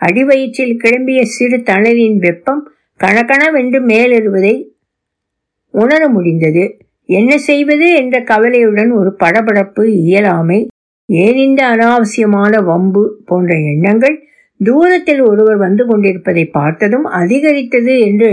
அடிவயிற்றில் 0.00 0.76
கிளம்பிய 0.82 1.20
சிறு 1.22 1.58
தணலின் 1.70 2.18
வெப்பம் 2.18 2.62
கணக்கணவென்று 3.00 3.78
மேலெறுவதை 3.82 4.54
உணர 5.74 6.08
முடிந்தது. 6.08 6.64
என்ன 7.08 7.38
செய்வது? 7.38 7.86
என்ற 7.92 8.16
கவலையுடன் 8.22 8.90
ஒரு 8.90 9.10
படபடப்பு 9.24 9.84
இயலாமை 10.02 10.60
ஏன் 11.08 11.36
இந்த 11.36 11.60
அனாவசியமான 11.66 12.60
வம்பு 12.64 13.02
போன்ற 13.26 13.54
எண்ணங்கள் 13.72 14.16
தூரத்தில் 14.60 15.20
ஒருவர் 15.20 15.56
வந்து 15.56 15.82
கொண்டிருப்பதை 15.86 16.44
பார்த்ததும் 16.58 17.04
அதிகரித்தது 17.04 17.94
என்று 18.00 18.30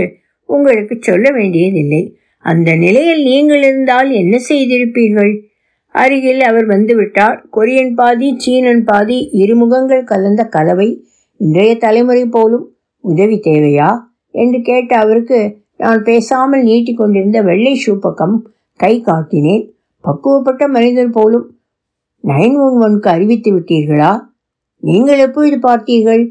உங்களுக்கு 0.48 0.94
சொல்ல 1.00 1.26
வேண்டியதில்லை. 1.30 2.02
அந்த 2.44 2.70
நிலையில் 2.76 3.22
நீங்கள் 3.22 3.62
இருந்தால் 3.62 4.10
என்ன 4.10 4.34
செய்திருப்பீர்கள்? 4.48 5.32
அருகில் 5.94 6.40
அவர் 6.40 6.66
வந்துவிட்டார். 6.66 7.36
கொரியன் 7.56 7.94
பாதி 7.94 8.28
சீனன் 8.38 8.84
பாதி 8.84 9.18
இருமுகங்கள் 9.32 10.04
கலந்த 10.04 10.42
கலவை 10.44 10.88
இன்றைய 11.40 11.72
தலைமுறை 11.76 12.24
போலும் 12.26 12.66
உதவி 13.04 13.36
தேவையா? 13.44 13.90
என்று 14.34 14.58
கேட்ட 14.62 14.92
அவருக்கு 14.96 15.38
நான் 15.76 16.02
பேசாமல் 16.02 16.62
நீட்டி 16.62 16.92
கொண்டிருந்த 16.94 17.38
வெள்ளை 17.42 17.74
ஷூ 17.86 17.92
பக்கம் 17.98 18.36
கை 18.80 18.94
காட்டினேன். 19.06 19.64
பக்குவப்பட்ட 20.04 20.62
மனிதர் 20.68 21.10
போலும் 21.10 21.46
நைன் 22.24 22.56
ஒன் 22.64 22.76
ஒன்க்கு 22.84 23.08
அறிவித்து 23.08 23.50
விட்டீர்களா? 23.52 24.12
நீங்கள் 24.82 25.18
எப்பொழுது 25.18 25.56
பார்த்தீர்கள்? 25.68 26.22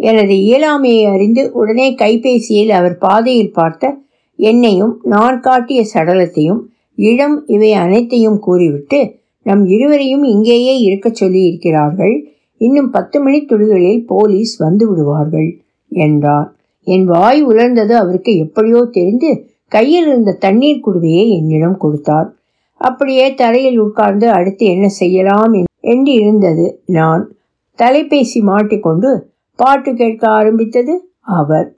எனது 0.00 0.34
இயலாமையை 0.46 1.04
அறிந்து 1.14 1.42
உடனே 1.52 1.94
கைபேசியில் 1.94 2.70
அவர் 2.70 2.96
பாதையில் 2.98 3.52
பார்த்த 3.52 4.00
என்னையும் 4.42 4.94
நான் 5.04 5.40
காட்டிய 5.40 5.80
சடலத்தையும் 5.94 6.60
இடம் 6.98 7.36
இவை 7.46 7.72
அனைத்தையும் 7.72 8.38
கூறிவிட்டு 8.38 9.00
நம் 9.42 9.62
இருவரையும் 9.66 10.24
இங்கேயே 10.24 10.74
இருக்கச் 10.78 11.24
சொல்லியிருக்கிறார்கள். 11.24 12.14
இன்னும் 12.60 12.90
பத்து 12.90 13.16
மணி 13.22 13.38
துளிகளில் 13.44 14.02
போலீஸ் 14.06 14.52
வந்து 14.56 14.84
விடுவார்கள் 14.90 15.48
என்றார். 15.88 16.48
என் 16.86 17.04
வாய் 17.04 17.40
உலர்ந்தது 17.46 17.90
அவருக்கு 17.92 18.32
எப்படியோ 18.36 18.80
தெரிந்து 18.90 19.30
கையில் 19.68 20.06
இருந்த 20.06 20.32
தண்ணீர் 20.32 20.84
குடுவையை 20.86 21.26
என்னிடம் 21.38 21.76
கொடுத்தார். 21.76 22.28
அப்படியே 22.80 23.26
தரையில் 23.34 23.78
உட்கார்ந்து 23.78 24.26
அடுத்து 24.30 24.64
என்ன 24.66 24.86
செய்யலாம் 25.00 25.52
என்று 25.80 26.12
இருந்தது 26.12 26.66
நான். 26.98 27.22
தலைபேசி 27.78 28.40
மாட்டிக்கொண்டு 28.42 29.10
பாட்டு 29.58 29.90
கேட்க 29.94 30.24
ஆரம்பித்தது 30.28 30.94
அவர். 31.38 31.68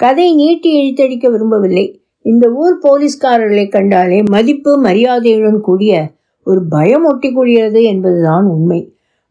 கதை 0.00 0.28
நீட்டி 0.34 0.70
இழுத்தடிக்க 0.80 1.26
விரும்பவில்லை. 1.30 1.86
இந்த 2.24 2.50
ஊர் 2.52 2.74
போலீஸ்காரர்களை 2.82 3.68
கண்டாலே 3.68 4.22
மதிப்பு 4.30 4.72
மரியாதையுடன் 4.80 5.60
கூடிய 5.60 5.92
ஒரு 6.44 6.60
பயம் 6.64 7.04
ஒட்டி 7.04 7.32
கூடியது 7.32 7.82
என்பதுதான் 7.82 8.46
உண்மை. 8.46 8.80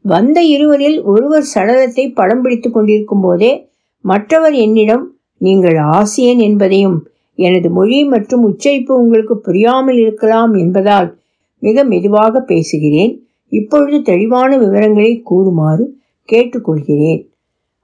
வந்த 0.02 0.42
இருவரில் 0.42 0.98
ஒருவர் 1.04 1.52
சடலத்தை 1.56 2.14
படம் 2.14 2.42
பிடித்து 2.42 2.72
கொண்டிருக்கும் 2.72 3.22
போதே 3.22 3.52
மற்றவர் 4.06 4.54
என்னிடம் 4.54 5.16
நீங்கள் 5.38 5.78
ஆசியன் 5.78 6.40
என்பதையும் 6.40 6.98
எனது 7.36 7.70
மொழி 7.70 8.04
மற்றும் 8.04 8.44
உச்சரிப்பு 8.44 8.94
உங்களுக்கு 9.02 9.36
புரியாமல் 9.38 9.98
இருக்கலாம் 9.98 10.54
என்பதால் 10.54 11.10
மிக 11.60 11.84
மெதுவாக 11.84 12.40
பேசுகிறேன். 12.42 13.14
இப்பொழுது 13.52 14.02
தெளிவான 14.02 14.58
விவரங்களை 14.58 15.12
கூறுமாறு 15.22 15.86
கேட்டுக்கொள்கிறேன். 16.30 17.22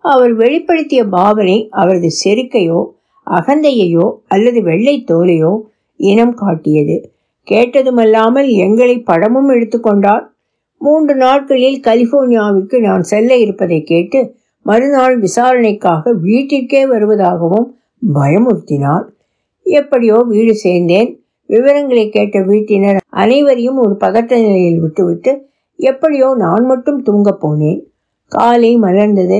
அவர் 0.04 0.34
வெளிப்படுத்திய 0.36 1.02
பாவனை 1.10 1.58
அவரது 1.72 2.10
செருக்கையோ 2.24 2.80
அகந்தையையோ 3.29 4.12
அல்லது 4.27 4.63
வெள்ளை 4.63 5.03
தோலையோ 5.07 5.53
இனம் 5.96 6.34
காட்டியது. 6.34 7.12
கேட்டதுமல்லாமல் 7.48 8.50
எங்களை 8.50 9.00
படமும் 9.00 9.50
எடுத்துக்கொண்டார் 9.50 10.25
மூன்று 10.77 11.15
நாட்களில் 11.15 11.79
கலிபோர்னியாவிற்கு 11.79 12.79
நான் 12.79 13.01
செல்ல 13.01 13.38
இருப்பதை 13.38 13.84
கேட்டு 13.84 14.36
மறுநாள் 14.62 15.19
விசாரணைக்காக 15.19 16.13
வீட்டிற்கே 16.13 16.81
வருவதாகவும் 16.93 17.67
பயமுறுத்தினார் 18.13 19.05
எப்படியோ 19.62 20.17
வீடு 20.22 20.53
சேர்ந்தேன். 20.63 21.10
விவரங்களை 21.46 22.10
கேட்ட 22.10 22.39
வீட்டினர் 22.39 22.98
அனைவரையும் 23.10 23.77
ஒரு 23.77 23.98
பதட்ட 24.00 24.31
நிலையில் 24.46 24.79
விட்டுவிட்டு 24.79 25.50
எப்படியோ 25.75 26.36
நான் 26.36 26.65
மட்டும் 26.65 27.01
தூங்கப் 27.01 27.46
போனேன். 27.46 27.79
காலை 28.31 28.77
மலர்ந்தது. 28.77 29.39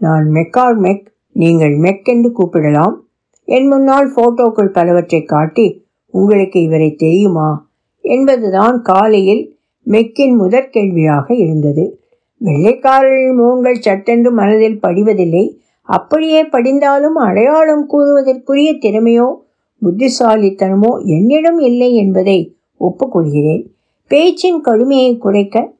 நான் 0.00 0.30
மெக்கார் 0.30 0.76
மெக் 0.76 1.06
நீங்கள் 1.32 1.74
மெக் 1.76 2.04
என்று 2.04 2.30
கூப்பிடலாம். 2.38 3.03
என் 3.44 3.68
முன்னால் 3.68 4.12
போட்டோக்கள் 4.16 4.72
பலவற்றை 4.72 5.22
காட்டி 5.22 5.86
உங்களுக்கு 6.10 6.62
இவரை 6.62 6.94
தெரியுமா? 6.94 7.68
என்பதுதான் 8.00 8.82
காலையில் 8.82 9.56
மெக்கின் 9.86 10.36
முதற் 10.36 10.70
கேள்வியாக 10.70 11.34
இருந்தது. 11.34 12.00
வெள்ளைக்காரர்கள் 12.38 13.34
முகங்கள் 13.34 13.80
சட்டென்று 13.80 14.32
மனதில் 14.32 14.78
படிவதில்லை. 14.82 15.56
அப்படியே 15.82 16.44
படிந்தாலும் 16.44 17.14
அடையாளம் 17.14 17.88
கூறுவதற்குரிய 17.92 18.78
திறமையோ 18.80 19.34
புத்திசாலித்தனமோ 19.82 21.04
என்னிடம் 21.04 21.58
இல்லை 21.58 21.94
என்பதை 21.94 22.56
ஒப்புக்கொள்கிறேன். 22.80 23.66
பேச்சின் 24.08 24.60
கடுமையை 24.60 25.16
குறைக்க 25.16 25.74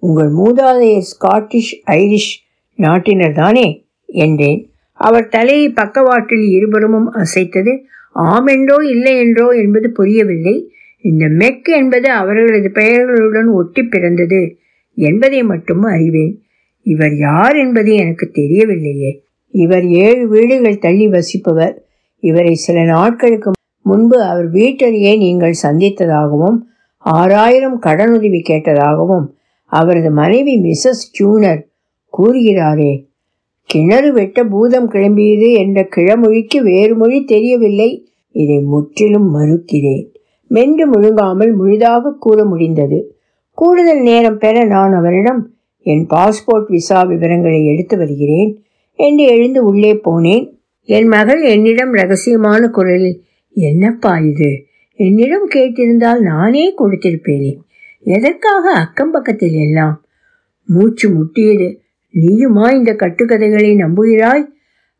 உங்கள் 0.00 0.32
மூதாதைய 0.32 0.98
ஸ்காட்டிஷ் 0.98 1.82
ஐரிஷ் 1.86 2.34
நாட்டினர் 2.74 3.32
தானே 3.32 3.86
என்றேன். 4.06 4.67
அவர் 4.98 5.28
தலையை 5.28 5.68
பக்கவாட்டில் 5.68 6.46
இருபுறமும் 6.50 7.12
அசைத்தது. 7.12 7.78
ஆமென்றோ 8.12 8.76
இல்லை 8.84 9.18
என்றோ 9.18 9.48
என்பது 9.48 9.90
புரியவில்லை. 9.90 10.70
இந்த 11.00 11.28
மெக் 11.28 11.68
என்பது 11.70 12.10
அவர்களது 12.10 12.70
பெயர்களுடன் 12.74 13.50
ஒட்டி 13.52 13.82
பிறந்தது 13.82 14.58
என்பதை 14.94 15.42
மட்டும் 15.42 15.82
அறிவேன். 15.82 16.42
இவர் 16.82 17.16
யார் 17.16 17.56
என்பது 17.56 17.94
எனக்கு 17.94 18.30
தெரியவில்லையே. 18.34 19.20
இவர் 19.50 19.86
ஏழு 19.86 20.28
வீடுகள் 20.28 20.78
தள்ளி 20.78 21.08
வசிப்பவர். 21.08 21.74
இவரை 22.18 22.54
சில 22.54 22.82
நாட்களுக்கு 22.84 23.50
முன்பு 23.82 24.22
அவர் 24.22 24.52
வீட்டறியை 24.52 25.16
நீங்கள் 25.16 25.60
சந்தித்ததாகவும் 25.62 26.58
ஆறாயிரம் 26.96 27.82
கடனுதவி 27.82 28.40
கேட்டதாகவும் 28.48 29.26
அவரது 29.64 30.10
மனைவி 30.10 30.54
மிஸ்ஸஸ் 30.62 31.04
டியூனர் 31.12 31.62
கூறுகிறாரே. 32.12 32.92
கிணறு 33.68 34.12
வெட்ட 34.12 34.44
பூதம் 34.44 34.90
கிளம்பியது 34.90 35.52
என்ற 35.52 35.88
கிழமொழிக்கு 35.96 36.62
வேறு 36.62 36.94
மொழி 36.94 37.24
தெரியவில்லை. 37.24 38.08
இதை 38.30 38.60
முற்றிலும் 38.60 39.34
மறுக்கிறேன். 39.34 40.06
மென்று 40.48 40.90
முழுங்காமல் 40.90 41.54
முழுதாக 41.54 42.12
கூற 42.12 42.44
முடிந்தது. 42.44 43.16
கூடுதல் 43.52 44.02
நேரம் 44.02 44.38
பெற 44.38 44.64
நான் 44.64 44.92
அவரிடம் 44.92 45.52
என் 45.82 46.06
பாஸ்போர்ட் 46.06 46.66
விசா 46.66 47.02
விவரங்களை 47.02 47.66
எடுத்து 47.66 47.96
வருகிறேன் 47.96 48.62
என்று 48.94 49.24
எழுந்து 49.24 49.64
உள்ளே 49.64 49.92
போனேன். 49.94 50.50
என் 50.82 51.06
மகள் 51.06 51.42
என்னிடம் 51.42 51.94
ரகசியமான 51.94 52.68
குரலில் 52.70 53.22
என்னப்பா 53.52 54.18
இது? 54.18 54.66
என்னிடம் 54.94 55.48
கேட்டிருந்தால் 55.54 56.20
நானே 56.20 56.74
கொடுத்திருப்பேனே. 56.74 57.56
எதற்காக 58.00 58.70
அக்கம் 58.70 59.10
பக்கத்தில் 59.10 59.54
எல்லாம்? 59.54 60.04
மூச்சு 60.64 61.08
முட்டியது. 61.10 61.76
நீயுமா 62.14 62.66
இந்த 62.72 62.92
கட்டுக்கதைகளை 62.92 63.72
நம்புகிறாய்? 63.76 64.44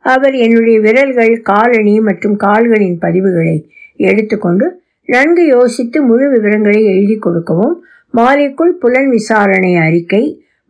அவர் 0.05 0.35
என்னுடைய 0.35 0.81
விரல்கள் 0.81 1.35
காலணி 1.43 2.01
மற்றும் 2.01 2.37
கால்களின் 2.37 2.99
பதிவுகளை 3.01 3.57
எடுத்துக்கொண்டு 3.97 4.67
நன்கு 5.09 5.47
யோசித்து 5.47 5.99
முழு 6.03 6.31
விவரங்களை 6.31 6.85
எழுதி 6.85 7.17
கொடுக்கவும் 7.17 7.77
மாலைக்குள் 8.15 8.75
புலன் 8.83 9.11
விசாரணை 9.11 9.77
அறிக்கை 9.77 10.23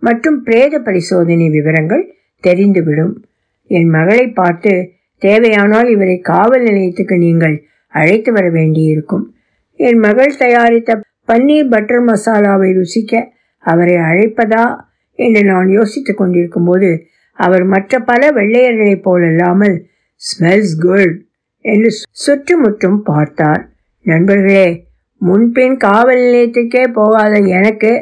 மற்றும் 0.02 0.42
பிரேத 0.42 0.78
பரிசோதனை 0.78 1.48
விவரங்கள் 1.48 2.04
தெரிந்துவிடும். 2.44 3.14
என் 3.70 3.88
மகளை 3.88 4.26
பார்த்து 4.30 4.72
தேவையானால் 5.22 5.88
இவரை 5.88 6.16
காவல் 6.20 6.62
நிலையத்துக்கு 6.62 7.16
நீங்கள் 7.18 7.56
அழைத்து 7.92 8.32
வர 8.32 8.50
வேண்டியிருக்கும். 8.50 9.24
என் 9.76 9.98
மகள் 9.98 10.36
தயாரித்த 10.36 11.00
பன்னீர் 11.32 11.68
பட்டர் 11.68 12.04
மசாலாவை 12.04 12.70
ருசிக்க 12.78 13.22
அவரை 13.64 13.96
அழைப்பதா? 13.96 14.64
என்று 15.18 15.40
நான் 15.44 15.68
யோசித்துக் 15.68 16.16
கொண்டிருக்கும் 16.16 16.64
போது 16.64 16.90
அவர் 17.38 17.64
மற்ற 17.64 18.00
பல 18.00 18.30
வெள்ளையர்களைப் 18.32 19.04
போலல்லாமல் 19.04 19.76
ஸ்மெல்ஸ் 20.22 20.76
குட் 20.78 21.16
என்று 21.64 21.88
சுற்றுமுற்றும் 22.24 23.00
பார்த்தார். 23.02 23.62
நண்பர்களே 24.06 24.68
முன்பின் 25.20 25.76
காவல் 25.76 26.22
நிலையத்துக்கே 26.24 26.84
போகாத 26.92 27.34
எனக்கு 27.58 27.92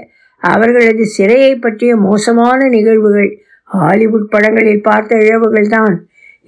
அவர்களது 0.42 1.04
சிறையை 1.16 1.52
பற்றிய 1.56 1.92
மோசமான 1.96 2.68
நிகழ்வுகள் 2.68 3.30
ஹாலிவுட் 3.70 4.28
படங்களில் 4.28 4.82
பார்த்த 4.82 5.18
இழவுகள் 5.18 5.68
தான் 5.68 5.94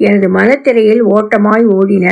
எனது 0.01 0.27
மனத்திரையில் 0.29 1.03
ஓட்டமாய் 1.15 1.65
ஓடின. 1.77 2.07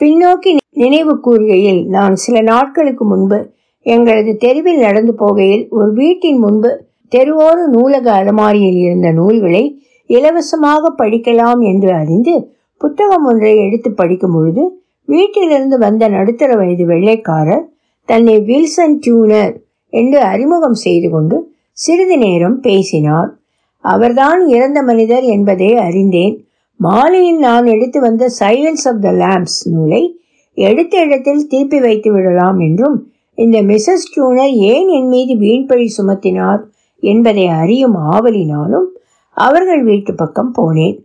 பின்னோக்கி 0.00 0.50
நினைவு 0.82 1.14
கூறுகையில் 1.26 1.82
நான் 1.86 2.14
சில 2.14 2.36
நாட்களுக்கு 2.42 3.04
முன்பு 3.04 3.38
எங்களது 3.86 4.32
தெருவில் 4.36 4.80
நடந்து 4.80 5.12
போகையில் 5.18 5.64
ஒரு 5.68 5.90
வீட்டின் 5.92 6.38
முன்பு 6.38 6.70
தெருவோர 7.12 7.58
நூலக 7.74 8.06
அலமாரியில் 8.12 8.78
இருந்த 8.86 9.08
நூல்களை 9.12 9.64
இலவசமாக 10.10 10.92
படிக்கலாம் 10.98 11.60
என்று 11.70 11.90
அறிந்து 11.92 12.34
புத்தகம் 12.80 13.24
ஒன்றை 13.24 13.52
எடுத்து 13.66 13.90
படிக்கும் 13.90 14.34
பொழுது 14.34 14.64
வீட்டிலிருந்து 15.08 15.76
வந்த 15.78 16.04
நடுத்தர 16.08 16.50
வயது 16.56 16.84
வெள்ளைக்காரர் 16.86 17.64
தன்னை 18.08 18.36
வில்சன் 18.48 18.96
டியூனர் 18.98 19.54
என்று 19.92 20.18
அறிமுகம் 20.32 20.78
செய்து 20.84 21.08
கொண்டு 21.10 21.36
சிறிது 21.78 22.16
நேரம் 22.16 22.58
பேசினார். 22.60 23.30
அவர்தான் 23.84 24.40
இறந்த 24.46 24.78
மனிதர் 24.82 25.24
என்பதை 25.34 25.70
அறிந்தேன். 25.86 26.36
மாலையில் 26.80 27.38
நான் 27.38 27.66
எடுத்து 27.66 27.98
வந்த 28.00 28.24
சைலன்ஸ் 28.40 28.86
ஆஃப் 28.88 29.02
த 29.04 29.10
லேம்ப்ஸ் 29.22 29.60
நூலை 29.72 30.02
எடுத்த 30.56 30.94
இடத்தில் 31.04 31.46
திருப்பி 31.46 31.78
வைத்து 31.80 32.10
விடலாம் 32.12 32.58
என்றும் 32.58 32.96
இந்த 33.38 33.56
மிஸ்ஸஸ் 33.62 34.08
டியூனர் 34.14 34.54
ஏன் 34.72 34.88
என் 34.88 35.08
மீது 35.08 35.34
வீண்பழி 35.44 35.88
சுமத்தினார்? 35.96 36.60
என்பதை 36.98 37.46
அறியும் 37.46 37.94
ஆவலினாலும் 37.94 38.88
அவர்கள் 39.30 39.82
வீட்டு 39.82 40.14
பக்கம் 40.14 40.54
போனேன். 40.58 40.98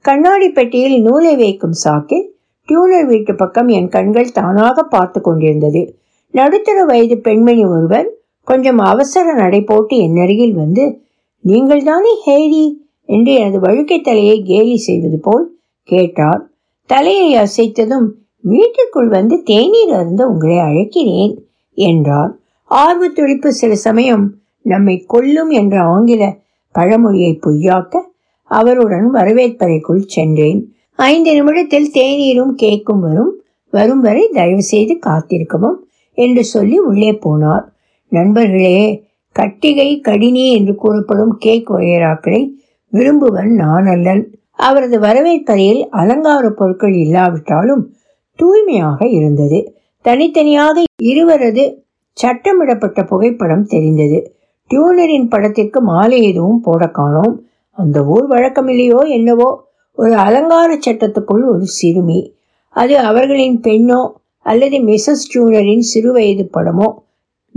கண்ணாடி 0.00 0.48
பெட்டியில் 0.48 1.02
நூலை 1.02 1.36
வைக்கும் 1.36 1.76
சாக்கில் 1.84 2.30
டியூனர் 2.64 3.06
வீட்டு 3.06 3.34
பக்கம் 3.34 3.68
என் 3.68 3.88
கண்கள் 3.88 4.32
தானாக 4.32 4.82
பார்த்து 4.82 5.20
கொண்டிருந்தது. 5.20 5.96
நடுத்தர 6.30 6.84
வயது 6.84 7.18
பெண்மணி 7.18 7.64
ஒருவர் 7.64 8.08
கொஞ்சம் 8.44 8.78
அவசர 8.78 9.32
நடை 9.32 9.60
போட்டு 9.62 9.96
என் 9.96 10.16
அருகில் 10.16 10.54
வந்து 10.54 11.00
நீங்கள் 11.40 11.82
தானே 11.82 12.14
ஹேரி? 12.24 12.80
என்று 13.04 13.34
எனது 13.34 13.60
வழுக்கை 13.60 14.00
தலையை 14.00 14.42
கேலி 14.42 14.76
செய்வது 14.76 15.18
போல் 15.18 15.58
கேட்டார். 15.82 16.50
தலையை 16.86 17.34
அசைத்ததும் 17.34 18.08
வீட்டுக்குள் 18.40 19.08
வந்து 19.08 19.42
தேநீர் 19.42 19.92
அருந்த 19.92 20.26
உங்களை 20.26 20.56
அழைக்கிறேன் 20.56 21.38
என்றார். 21.72 22.38
ஆர்வத்துடிப்பு 22.70 23.46
சில 23.46 23.74
சமயம் 23.74 24.34
நம்மை 24.62 25.04
கொல்லும் 25.06 25.50
என்ற 25.50 25.80
ஆங்கில 25.80 26.38
பழமொழியை 26.72 27.40
பொய்யாக்க 27.46 28.00
அவருடன் 28.44 29.12
வரவேற்பறைக்குள் 29.12 30.06
சென்றேன். 30.06 30.74
ஐந்து 30.96 31.34
நிமிடத்தில் 31.34 31.90
தேநீரும் 31.94 32.54
கேக்கும் 32.62 33.00
வரும் 33.00 33.42
வரும் 33.70 34.00
வரை 34.00 34.28
தயவு 34.32 34.62
செய்து 34.62 34.98
காத்திருக்கவும் 35.06 35.78
என்று 36.12 36.44
சொல்லி 36.44 36.78
உள்ளே 36.78 37.10
போனார். 37.10 37.64
நண்பர்களே 38.08 39.04
கட்டிகை 39.32 40.00
கடினி 40.00 40.52
என்று 40.52 40.74
கூறப்படும் 40.74 41.36
கேக் 41.38 41.72
வகைராக்களை 41.72 42.48
விரும்புவன் 42.92 43.54
நான் 43.54 43.86
அல்லன். 43.86 44.34
அவரது 44.50 44.98
வரவேற்பறையில் 45.00 45.88
அலங்கார 45.88 46.50
பொருட்கள் 46.50 46.92
இல்லாவிட்டாலும் 46.92 47.94
தூய்மையாக 48.34 49.06
இருந்தது. 49.06 49.76
தனித்தனியாக 50.00 50.82
இருவரது 51.02 51.84
சட்டமிடப்பட்ட 52.22 53.06
புகைப்படம் 53.06 53.66
தெரிந்தது. 53.66 54.36
டியூனரின் 54.72 55.28
படத்திற்கு 55.28 55.80
மாலை 55.80 56.22
எதுவும் 56.22 56.60
போட 56.60 56.88
காணோம். 56.88 57.44
அந்த 57.70 58.04
ஊர் 58.04 58.28
வழக்கமில்லையோ 58.28 59.08
என்னவோ 59.08 59.68
ஒரு 59.92 60.14
அலங்கார 60.14 60.78
சட்டத்துக்குள் 60.86 61.48
ஒரு 61.48 61.66
சிறுமி. 61.66 62.34
அது 62.68 62.98
அவர்களின் 62.98 63.60
பெண்ணோ 63.60 64.12
அல்லது 64.38 64.78
மிஸ்ஸஸ் 64.78 65.26
டியூனரின் 65.34 65.82
சிறுவயது 65.94 66.48
படமோ? 66.52 66.94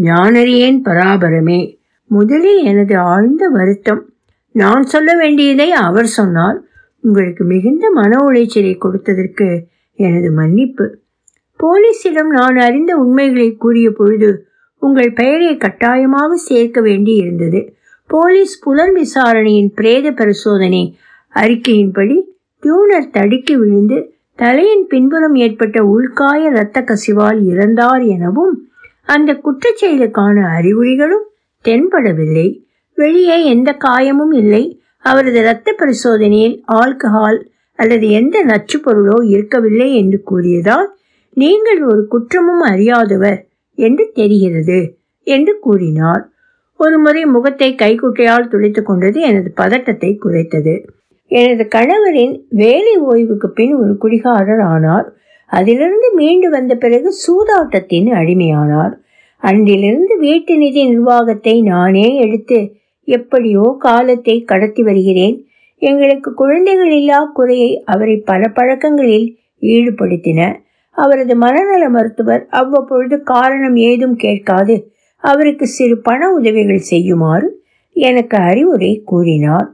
ஞானறியேன் 0.01 0.79
பராபரமே. 0.83 1.77
முதலில் 2.07 2.63
எனது 2.63 2.97
ஆழ்ந்த 2.97 3.47
வருத்தம். 3.47 4.09
நான் 4.51 4.83
சொல்ல 4.83 5.15
வேண்டியதை 5.15 5.71
அவர் 5.71 6.05
சொன்னால் 6.05 6.67
உங்களுக்கு 7.01 7.43
மிகுந்த 7.43 7.89
மன 7.89 8.29
உளைச்சலை 8.29 8.77
கொடுத்ததற்கு 8.77 9.63
எனது 9.93 10.31
மன்னிப்பு. 10.31 10.97
போலீசிடம் 11.59 12.27
நான் 12.27 12.57
அறிந்த 12.57 12.95
உண்மைகளை 12.95 13.55
கூறிய 13.55 13.91
பொழுது 13.91 14.45
உங்கள் 14.85 15.11
பெயரை 15.13 15.51
கட்டாயமாக 15.57 16.37
சேர்க்க 16.47 16.79
வேண்டி 16.81 17.13
இருந்தது 17.15 17.61
போலீஸ் 18.09 18.55
புலன் 18.59 18.93
விசாரணையின் 18.93 19.71
பிரேத 19.75 20.07
பரிசோதனை 20.11 20.83
அறிக்கையின்படி 21.33 22.17
டியூனர் 22.63 23.09
தடுக்கி 23.09 23.55
விழுந்து 23.55 23.97
தலையின் 24.39 24.85
பின்புறம் 24.87 25.35
ஏற்பட்ட 25.35 25.77
உள்காய 25.93 26.41
இரத்த 26.49 26.77
கசிவால் 26.81 27.39
இறந்தார் 27.51 28.03
எனவும் 28.15 28.55
அந்த 29.07 29.31
குற்றச்செயலுக்கான 29.45 30.37
அறிகுறிகளும் 30.57 31.25
தென்படவில்லை. 31.65 32.47
வெளியே 32.97 33.37
எந்த 33.53 33.69
காயமும் 33.85 34.33
இல்லை. 34.33 34.63
அவரது 35.05 35.39
இரத்த 35.39 35.69
பரிசோதனையில் 35.79 36.55
ஆல்கஹால் 36.73 37.39
அல்லது 37.79 38.05
எந்த 38.19 38.37
நச்சுப்பொருளோ 38.51 39.17
இருக்கவில்லை 39.33 39.89
என்று 39.95 40.19
கூறியதால் 40.23 40.87
நீங்கள் 41.37 41.81
ஒரு 41.83 42.01
குற்றமும் 42.07 42.63
அறியாதவர். 42.71 43.39
என்று 43.75 44.11
தெரிகிறது 44.13 44.79
என்று 45.23 45.59
கூறினார். 45.59 46.29
ஒரு 46.77 46.99
முறை 46.99 47.25
முகத்தை 47.25 47.75
கைக்குட்டையால் 47.75 48.47
துடைத்து 48.47 48.83
கொண்டது 48.83 49.21
எனது 49.21 49.51
பதட்டத்தை 49.55 50.17
குறைத்தது. 50.25 50.85
எனது 51.27 51.67
கணவரின் 51.67 52.45
வேலை 52.49 52.97
ஓய்வுக்கு 52.97 53.49
பின் 53.49 53.73
ஒரு 53.75 53.97
குடிகாரர் 53.97 54.63
ஆனார். 54.63 55.07
அதிலிருந்து 55.45 56.13
மீண்டு 56.13 56.49
வந்த 56.49 56.75
பிறகு 56.75 57.09
சூதாட்டத்தின் 57.25 58.09
அடிமையானார். 58.11 58.93
அன்றிலிருந்து 59.37 60.17
வீட்டு 60.17 60.57
நிதி 60.57 60.89
நிர்வாகத்தை 60.89 61.61
நானே 61.61 62.15
எடுத்து 62.15 62.59
எப்படியோ 63.07 63.75
காலத்தை 63.79 64.43
கடத்தி 64.43 64.83
வருகிறேன். 64.83 65.47
எங்களுக்கு 65.77 66.33
குழந்தைகள் 66.33 66.91
இல்லா 66.91 67.31
குறையை 67.33 67.83
அவரை 67.83 68.17
பல 68.17 68.47
பழக்கங்களில் 68.53 69.27
ஈடுபடுத்தின. 69.61 70.41
அவரது 70.95 71.35
மனநல 71.35 71.89
மருத்துவர் 71.89 72.45
அவ்வப்பொழுது 72.49 73.21
காரணம் 73.21 73.75
ஏதும் 73.75 74.15
கேட்காது. 74.15 74.75
அவருக்கு 75.23 75.67
சிறு 75.67 75.97
பண 76.01 76.31
உதவிகள் 76.33 76.83
செய்யுமாறு 76.91 77.47
எனக்கு 77.95 78.37
அறிவுரை 78.37 79.01
கூறினார். 79.05 79.69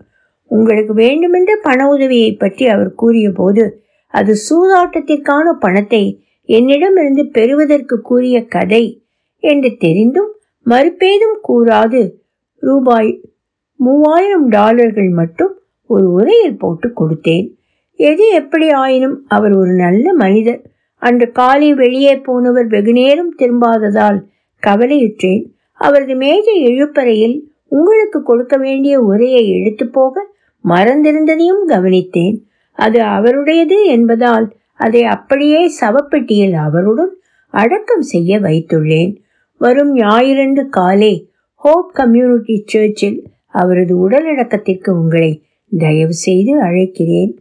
உங்களுக்கு 0.51 0.93
வேண்டுமென்ற 0.93 1.51
பண 1.61 1.89
உதவியை 1.89 2.31
பற்றி 2.33 2.67
அவர் 2.67 2.91
கூறியபோது 2.93 3.63
அது 4.07 4.33
சூதாட்டத்திற்கான 4.49 5.51
பணத்தை 5.59 6.03
என்னிடமிருந்து 6.49 7.23
பெறுவதற்கு 7.27 8.01
கூறிய 8.01 8.37
கதை 8.45 8.83
என்று 9.39 9.69
தெரிந்தும் 9.77 10.31
மறுப்பேதும் 10.65 11.37
கூறாது. 11.47 12.01
ரூபாய் 12.63 13.11
மூவாயிரம் 13.75 14.47
டாலர்கள் 14.47 15.09
மட்டும் 15.09 15.53
ஒரு 15.85 16.11
உரையில் 16.11 16.57
போட்டு 16.57 16.87
கொடுத்தேன். 16.89 17.47
எது 17.99 18.25
எப்படி 18.29 18.69
ஆயினும் 18.69 19.17
அவர் 19.27 19.51
ஒரு 19.51 19.73
நல்ல 19.73 20.13
மனிதர். 20.13 20.61
அன்று 21.01 21.27
காலை 21.31 21.73
வெளியே 21.73 22.13
போனவர் 22.17 22.67
வெகுநேரம் 22.67 23.31
திரும்பாததால் 23.37 24.19
கவலையுற்றேன். 24.63 25.43
அவரது 25.79 26.15
மேஜை 26.15 26.55
இழுப்பறையில் 26.65 27.37
உங்களுக்கு 27.67 28.19
கொடுக்க 28.23 28.55
வேண்டிய 28.57 28.95
உரையை 29.01 29.43
எடுத்து 29.57 29.85
போக 29.87 30.23
மறந்திருந்ததையும் 30.63 31.63
கவனித்தேன். 31.67 32.37
அது 32.77 32.99
அவருடையது 33.01 33.77
என்பதால் 33.85 34.47
அதை 34.79 35.01
அப்படியே 35.15 35.61
சவப்பெட்டியில் 35.81 36.55
அவருடன் 36.67 37.13
அடக்கம் 37.53 38.05
செய்ய 38.11 38.39
வைத்துள்ளேன். 38.39 39.11
வரும் 39.61 39.93
ஞாயிறன்று 39.97 40.63
காலை 40.69 41.13
ஹோப் 41.61 41.91
கம்யூனிட்டி 41.93 42.55
சர்ச்சில் 42.65 43.19
அவரது 43.59 43.93
உடலடக்கத்திற்கு 44.03 44.89
உங்களை 44.91 45.31
தயவு 45.71 46.15
செய்து 46.25 46.53
அழைக்கிறேன். 46.61 47.33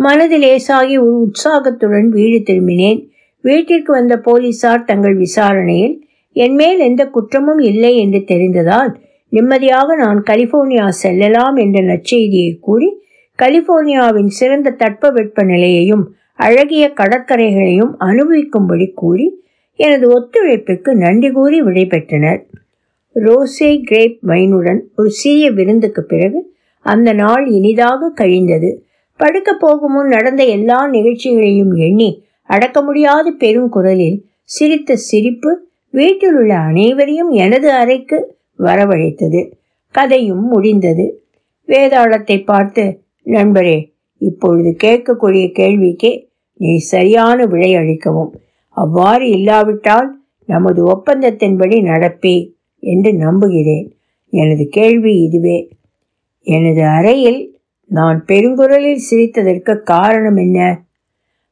மனது 0.00 0.36
லேசாகி 0.38 0.94
ஒரு 0.98 1.16
உற்சாகத்துடன் 1.20 2.08
வீடு 2.08 2.38
திரும்பினேன். 2.48 3.00
வீட்டிற்கு 3.44 3.92
வந்த 3.92 4.14
போலீசார் 4.18 4.84
தங்கள் 4.84 5.16
விசாரணையில் 5.16 5.96
என்மேல் 6.32 6.78
எந்த 6.78 7.02
குற்றமும் 7.06 7.58
இல்லை 7.58 7.92
என்று 7.96 8.20
தெரிந்ததால் 8.26 8.94
நிம்மதியாக 9.28 9.96
நான் 9.96 10.20
கலிபோர்னியா 10.30 10.88
செல்லலாம் 10.88 11.56
என்ற 11.56 11.80
நற்செய்தியை 11.82 12.52
கூறி 12.60 12.88
கலிபோர்னியாவின் 13.38 14.30
சிறந்த 14.38 14.74
தட்பவெட்ப 14.78 15.44
நிலையையும் 15.44 16.04
அழகிய 16.34 16.92
கடற்கரைகளையும் 16.94 17.92
அனுபவிக்கும்படி 18.00 18.88
கூறி 18.94 19.26
எனது 19.78 20.06
ஒத்துழைப்புக்கு 20.18 20.90
நன்றி 20.94 21.30
கூறி 21.30 21.62
விடைபெற்றனர். 21.62 22.40
ரோசே 23.16 23.70
கிரேப் 23.82 24.18
வைனுடன் 24.26 24.80
ஒரு 24.96 25.10
சிறிய 25.10 25.46
விருந்துக்கு 25.50 26.02
பிறகு 26.02 26.40
அந்த 26.86 27.12
நாள் 27.12 27.44
இனிதாக 27.46 28.12
கழிந்தது. 28.14 28.70
படுக்க 29.20 29.52
போகும் 29.54 29.92
முன் 29.92 30.06
நடந்த 30.06 30.44
எல்லா 30.44 30.88
நிகழ்ச்சிகளையும் 30.88 31.72
எண்ணி 31.74 32.24
அடக்க 32.42 32.82
முடியாத 32.82 33.30
பெருங்குரலில் 33.30 34.22
சிரித்த 34.42 34.96
சிரிப்பு 34.96 35.68
வீட்டில் 35.90 36.34
உள்ள 36.34 36.54
அனைவரையும் 36.54 37.30
எனது 37.30 37.72
அறைக்கு 37.72 38.36
வரவழைத்தது. 38.58 39.52
கதையும் 39.90 40.44
முடிந்தது. 40.44 41.22
வேதாளத்தை 41.68 42.44
பார்த்து 42.44 43.00
நண்பரே 43.24 43.92
இப்பொழுது 44.18 44.76
கேட்கக்கூடிய 44.84 45.44
கேள்விக்கே 45.58 46.12
நீ 46.54 46.76
சரியான 46.76 47.46
விடை 47.46 47.76
அளிக்கவும். 47.76 48.32
அவ்வாறு 48.68 49.28
இல்லாவிட்டால் 49.28 50.22
நமது 50.44 50.80
ஒப்பந்தத்தின்படி 50.86 51.76
நடப்பே 51.82 52.36
என்று 52.78 53.12
நம்புகிறேன். 53.12 53.86
எனது 54.32 54.68
கேள்வி 54.68 55.14
இதுவே. 55.22 55.58
எனது 56.46 56.82
அறையில் 56.86 57.40
நான் 57.90 58.24
பெருங்குரலில் 58.28 59.06
சிரித்ததற்கு 59.10 59.82
காரணம் 59.82 60.36
என்ன? 60.36 60.82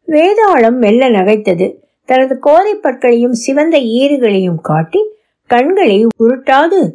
வேதாளம் 0.08 0.78
மெல்ல 0.78 1.10
நகைத்தது. 1.10 1.78
தனது 2.04 2.38
கோரை 2.46 2.74
பற்களையும் 2.82 3.32
சிவந்த 3.32 3.78
ஈறுகளையும் 3.78 4.60
காட்டி 4.60 4.98
கண்களை 5.46 6.06
உருட்டாது. 6.24 6.94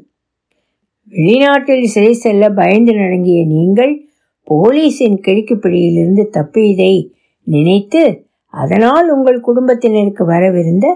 வெளிநாட்டில் 1.06 1.84
சிறை 1.84 2.13
செல்ல 2.13 2.49
பயந்து 2.49 2.93
நடங்கிய 2.93 3.45
நீங்கள் 3.45 4.08
போலீஸின் 4.49 5.19
கிழக்குப்பிடியிலிருந்து 5.21 6.23
தப்பியதை 6.32 7.12
நினைத்து 7.43 8.25
அதனால் 8.47 9.10
உங்கள் 9.10 9.39
குடும்பத்தினருக்கு 9.39 10.25
வரவிருந்த 10.27 10.88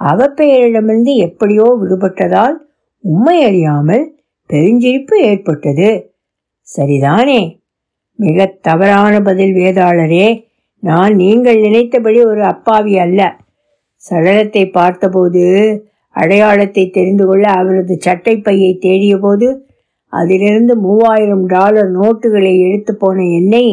அவப்பெயரிடமிருந்து 0.00 1.14
எப்படியோ 1.16 1.78
விடுபட்டதால் 1.80 2.56
உண்மை 2.98 3.42
அறியாமல் 3.42 4.04
பெருஞ்சிரிப்பு 4.50 5.14
ஏற்பட்டது. 5.14 6.14
சரிதானே? 6.78 7.61
மிக 8.18 8.46
தவறான 8.60 9.14
பதில் 9.20 9.54
வேதாளரே 9.54 10.26
நான் 10.82 11.14
நீங்கள் 11.14 11.58
நினைத்தபடி 11.60 12.18
ஒரு 12.24 12.42
அப்பாவி 12.44 12.94
அல்ல. 12.98 13.20
சடலத்தை 14.02 14.70
பார்த்தபோது 14.70 15.44
அடையாளத்தை 16.14 16.84
தெரிந்து 16.90 17.24
கொள்ள 17.26 17.44
அவரது 17.50 17.94
சட்டை 18.00 18.34
பையை 18.36 18.72
தேடிய 18.78 19.18
போது 19.18 19.48
அதிலிருந்து 20.12 20.76
மூவாயிரம் 20.76 21.44
டாலர் 21.46 21.90
நோட்டுகளை 21.90 22.52
எடுத்து 22.66 22.92
போன 22.94 23.18
என்னை 23.30 23.64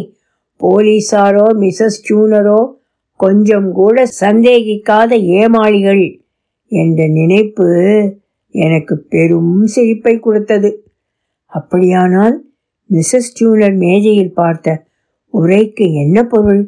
போலீசாரோ 0.62 1.48
மிஸ்ஸஸ் 1.62 2.04
டியூனரோ 2.06 2.60
கொஞ்சம் 3.20 3.72
கூட 3.72 4.06
சந்தேகிக்காத 4.22 5.12
ஏமாளிகள் 5.40 6.04
என்ற 6.72 7.08
நினைப்பு 7.08 7.68
எனக்கு 8.56 8.96
பெரும் 9.10 9.66
சிரிப்பை 9.66 10.20
கொடுத்தது. 10.20 10.70
அப்படியானால் 11.52 12.36
மிஸ்ஸஸ் 12.92 13.34
டியூனர் 13.34 13.74
மேஜையில் 13.74 14.34
பார்த்த 14.34 14.86
உரைக்கு 15.34 15.94
என்ன 15.94 16.24
பொருள்? 16.24 16.62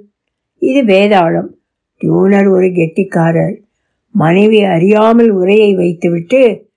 இது 0.57 0.83
வேதாளம். 0.83 1.49
டியூனர் 1.97 2.47
ஒரு 2.47 2.65
கெட்டிக்காரர். 2.65 3.55
மனைவி 4.11 4.63
அறியாமல் 4.63 5.29
உரையை 5.29 5.75
வைத்துவிட்டு 5.75 6.69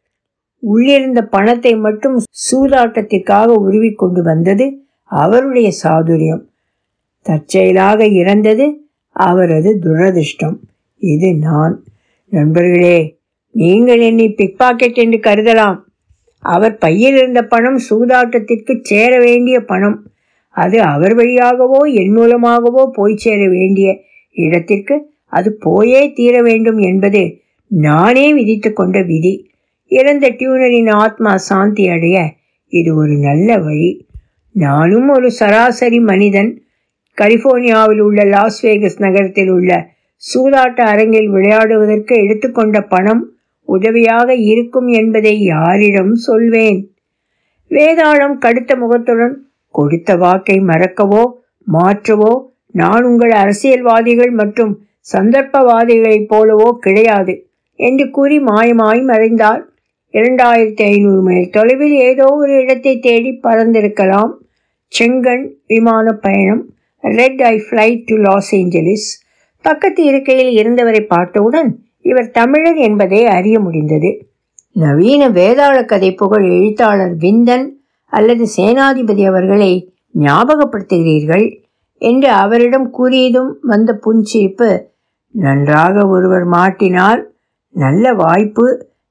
உள்ளிருந்த 0.59 1.23
பணத்தை 1.23 1.77
மட்டும் 1.77 2.23
சூதாட்டத்திற்காக 2.51 3.45
உருவி 3.45 3.91
கொண்டு 3.93 4.23
வந்தது 4.23 4.67
அவருடைய 5.03 5.71
சாதுரியம். 5.83 6.45
தற்செயலாக 7.21 8.07
இறந்தது 8.07 8.67
அவரது 9.11 9.79
துரதிர்ஷ்டம். 9.83 10.57
இது 10.97 11.35
நான். 11.35 11.85
நண்பர்களே 12.29 13.19
நீங்கள் 13.51 14.01
என்னை 14.01 14.29
பிக் 14.29 14.59
பாக்கெட் 14.59 14.95
என்று 14.95 15.19
கருதலாம். 15.19 15.79
அவர் 16.45 16.79
பையில் 16.79 17.17
இருந்த 17.17 17.43
பணம் 17.43 17.79
சூதாட்டத்திற்கு 17.91 18.79
சேர 18.83 19.19
வேண்டிய 19.19 19.61
பணம். 19.61 20.07
அது 20.51 20.83
அவர் 20.83 21.15
வழியாகவோ 21.15 21.81
என் 21.93 22.13
மூலமாகவோ 22.13 22.91
போய் 22.93 23.17
சேர 23.17 23.49
வேண்டிய 23.49 23.89
இடத்திற்கு 24.31 25.13
அது 25.27 25.53
போயே 25.53 26.13
தீர 26.13 26.43
வேண்டும் 26.43 26.79
என்பது 26.79 27.23
நானே 27.67 28.33
விதித்து 28.33 28.73
கொண்ட 28.73 29.03
விதி. 29.03 29.51
இறந்த 29.87 30.29
டியூனரின் 30.29 30.91
ஆத்மா 30.91 31.37
சாந்தி 31.37 31.89
அடைய 31.89 32.31
இது 32.73 32.97
ஒரு 32.97 33.15
நல்ல 33.17 33.59
வழி. 33.59 34.07
நானும் 34.55 35.09
ஒரு 35.09 35.31
சராசரி 35.31 36.01
மனிதன். 36.01 36.51
கலிபோர்னியாவில் 37.19 38.01
உள்ள 38.01 38.25
லாஸ் 38.25 38.67
வேகஸ் 38.67 38.99
நகரத்தில் 38.99 39.51
உள்ள 39.51 39.71
சூதாட்ட 40.23 40.81
அரங்கில் 40.93 41.29
விளையாடுவதற்கு 41.29 42.15
எடுத்துக்கொண்ட 42.25 42.81
பணம் 42.81 43.23
உதவியாக 43.77 44.29
இருக்கும் 44.53 44.89
என்பதை 45.01 45.35
யாரிடம் 45.53 46.15
சொல்வேன்? 46.27 46.81
வேதாளம் 47.71 48.37
கடுத்த 48.45 48.73
முகத்துடன் 48.77 49.37
கொடுத்த 49.75 50.17
வாக்கை 50.17 50.57
மறக்கவோ 50.71 51.25
மாற்றவோ 51.67 52.33
நான் 52.81 53.05
உங்கள் 53.05 53.35
அரசியல்வாதிகள் 53.43 54.33
மற்றும் 54.41 54.73
சந்தர்ப்பவாதிகளைப் 55.13 56.29
போலவோ 56.33 56.69
கிடையாது 56.79 57.35
என்று 57.81 58.05
கூறி 58.11 58.37
மாயமாய் 58.41 59.03
மறைந்தார் 59.11 59.63
இரண்டாயிரத்தி 60.15 60.83
ஐநூறு 60.85 61.21
மைல் 61.23 61.49
தொலைவில் 61.51 61.97
ஏதோ 62.09 62.27
ஒரு 62.41 62.53
இடத்தை 62.63 62.93
தேடி 62.99 63.31
பறந்திருக்கலாம். 63.43 64.33
செங்கன் 64.93 65.45
விமான 65.67 66.07
பயணம் 66.25 66.63
red 67.05 67.43
eye 67.45 67.55
flight 67.65 68.05
to 68.05 68.17
Los 68.27 68.51
Angeles 68.55 69.09
பக்கத்து 69.65 70.03
இருக்கையில் 70.11 70.53
இருந்தவரை 70.61 71.03
பார்த்தவுடன் 71.15 71.71
இவர் 72.05 72.31
தமிழர் 72.31 72.77
என்பதை 72.77 73.27
அறிய 73.27 73.61
முடிந்தது. 73.61 74.11
நவீன 74.73 75.29
வேதாள 75.31 75.85
கதை 75.85 76.15
புகழ் 76.15 76.47
எழுத்தாளர் 76.51 77.15
விந்தன் 77.17 77.67
அல்லது 78.13 78.45
சேனாதிபதி 78.57 79.27
அவர்களை 79.27 79.73
ஞாபகப்படுத்துகிறீர்கள் 80.15 81.47
என்று 81.99 82.29
அவரிடம் 82.29 82.89
கூறியதும் 82.99 83.53
வந்த 83.63 83.91
புன்சிரிப்பு 84.07 84.69
நன்றாக 85.35 86.07
ஒருவர் 86.07 86.47
மாட்டினால் 86.49 87.23
நல்ல 87.75 88.13
வாய்ப்பு 88.13 88.67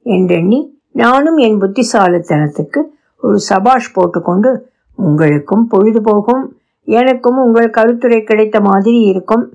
என்றெண்ணி 0.06 0.60
நானும் 0.92 1.38
என் 1.38 1.60
புத்திசாலித்தனத்துக்கு 1.62 2.82
ஒரு 3.22 3.40
சபாஷ் 3.40 3.94
போட்டுக்கொண்டு 3.94 4.52
உங்களுக்கும் 4.98 5.66
பொழுதுபோகும் 5.72 6.44
எனக்கும் 6.88 7.38
உங்கள் 7.38 7.70
கருத்துரை 7.70 8.24
கிடைத்த 8.24 8.58
மாதிரி 8.60 9.00
இருக்கும். 9.02 9.46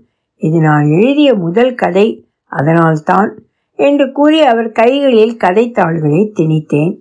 இது 0.42 0.58
நான் 0.60 0.86
எழுதிய 0.90 1.30
முதல் 1.34 1.74
கதை. 1.74 2.06
அதனால்தான் 2.52 3.30
என்று 3.78 4.06
கூறி 4.12 4.40
அவர் 4.42 4.70
கைகளில் 4.72 5.36
கதைத்தாள்களை 5.44 6.22
திணித்தேன். 6.38 6.94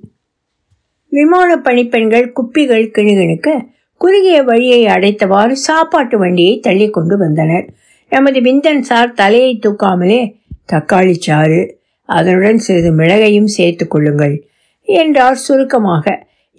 விமான 1.12 1.50
பணிப்பெண்கள் 1.58 2.32
குப்பிகள் 2.32 2.92
கிணுகிணுக்க 2.96 3.50
குறுகிய 4.02 4.44
வழியை 4.44 4.82
அடைத்தவாறு 4.86 5.52
சாப்பாட்டு 5.52 6.18
வண்டியை 6.18 6.60
தள்ளி 6.60 6.90
கொண்டு 6.90 7.18
வந்தனர். 7.18 7.66
நமது 8.12 8.40
விந்தன் 8.42 8.82
சார் 8.82 9.14
தலையை 9.14 9.60
தூக்காமலே 9.66 10.22
தக்காளி 10.74 11.16
சாறு 11.20 11.62
அதனுடன் 12.10 12.58
சிறிது 12.58 12.92
மிளகையும் 12.92 13.52
சேர்த்து 13.58 13.86
கொள்ளுங்கள் 13.88 14.36
என்றார் 14.88 15.36
சுருக்கமாக. 15.36 16.06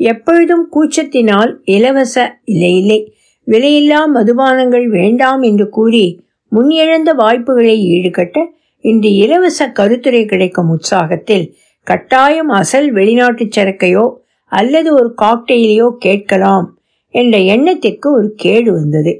எப்பொழுதும் 0.01 0.66
கூச்சத்தினால் 0.72 1.53
இலவச 1.64 2.16
இல்லை 2.44 2.72
இல்லை 2.77 2.98
விலையில்லா 3.46 4.01
மதுபானங்கள் 4.14 4.87
வேண்டாம் 4.88 5.42
என்று 5.42 5.66
கூறி 5.68 6.05
முன்னிழந்த 6.53 7.11
வாய்ப்புகளை 7.14 7.77
ஈடுகட்ட 7.94 8.38
இன்று 8.85 9.11
இலவச 9.14 9.61
கருத்துரை 9.73 10.23
கிடைக்கும் 10.25 10.71
உற்சாகத்தில் 10.71 11.47
கட்டாயம் 11.87 12.49
அசல் 12.49 12.88
வெளிநாட்டு 12.93 13.45
சரக்கையோ 13.57 14.05
அல்லது 14.53 14.91
ஒரு 14.95 15.14
காக்டெயிலையோ 15.23 15.88
கேட்கலாம் 15.99 16.67
என்ற 17.14 17.38
எண்ணத்திற்கு 17.55 18.09
ஒரு 18.12 18.29
கேடு 18.35 18.71
வந்தது. 18.73 19.12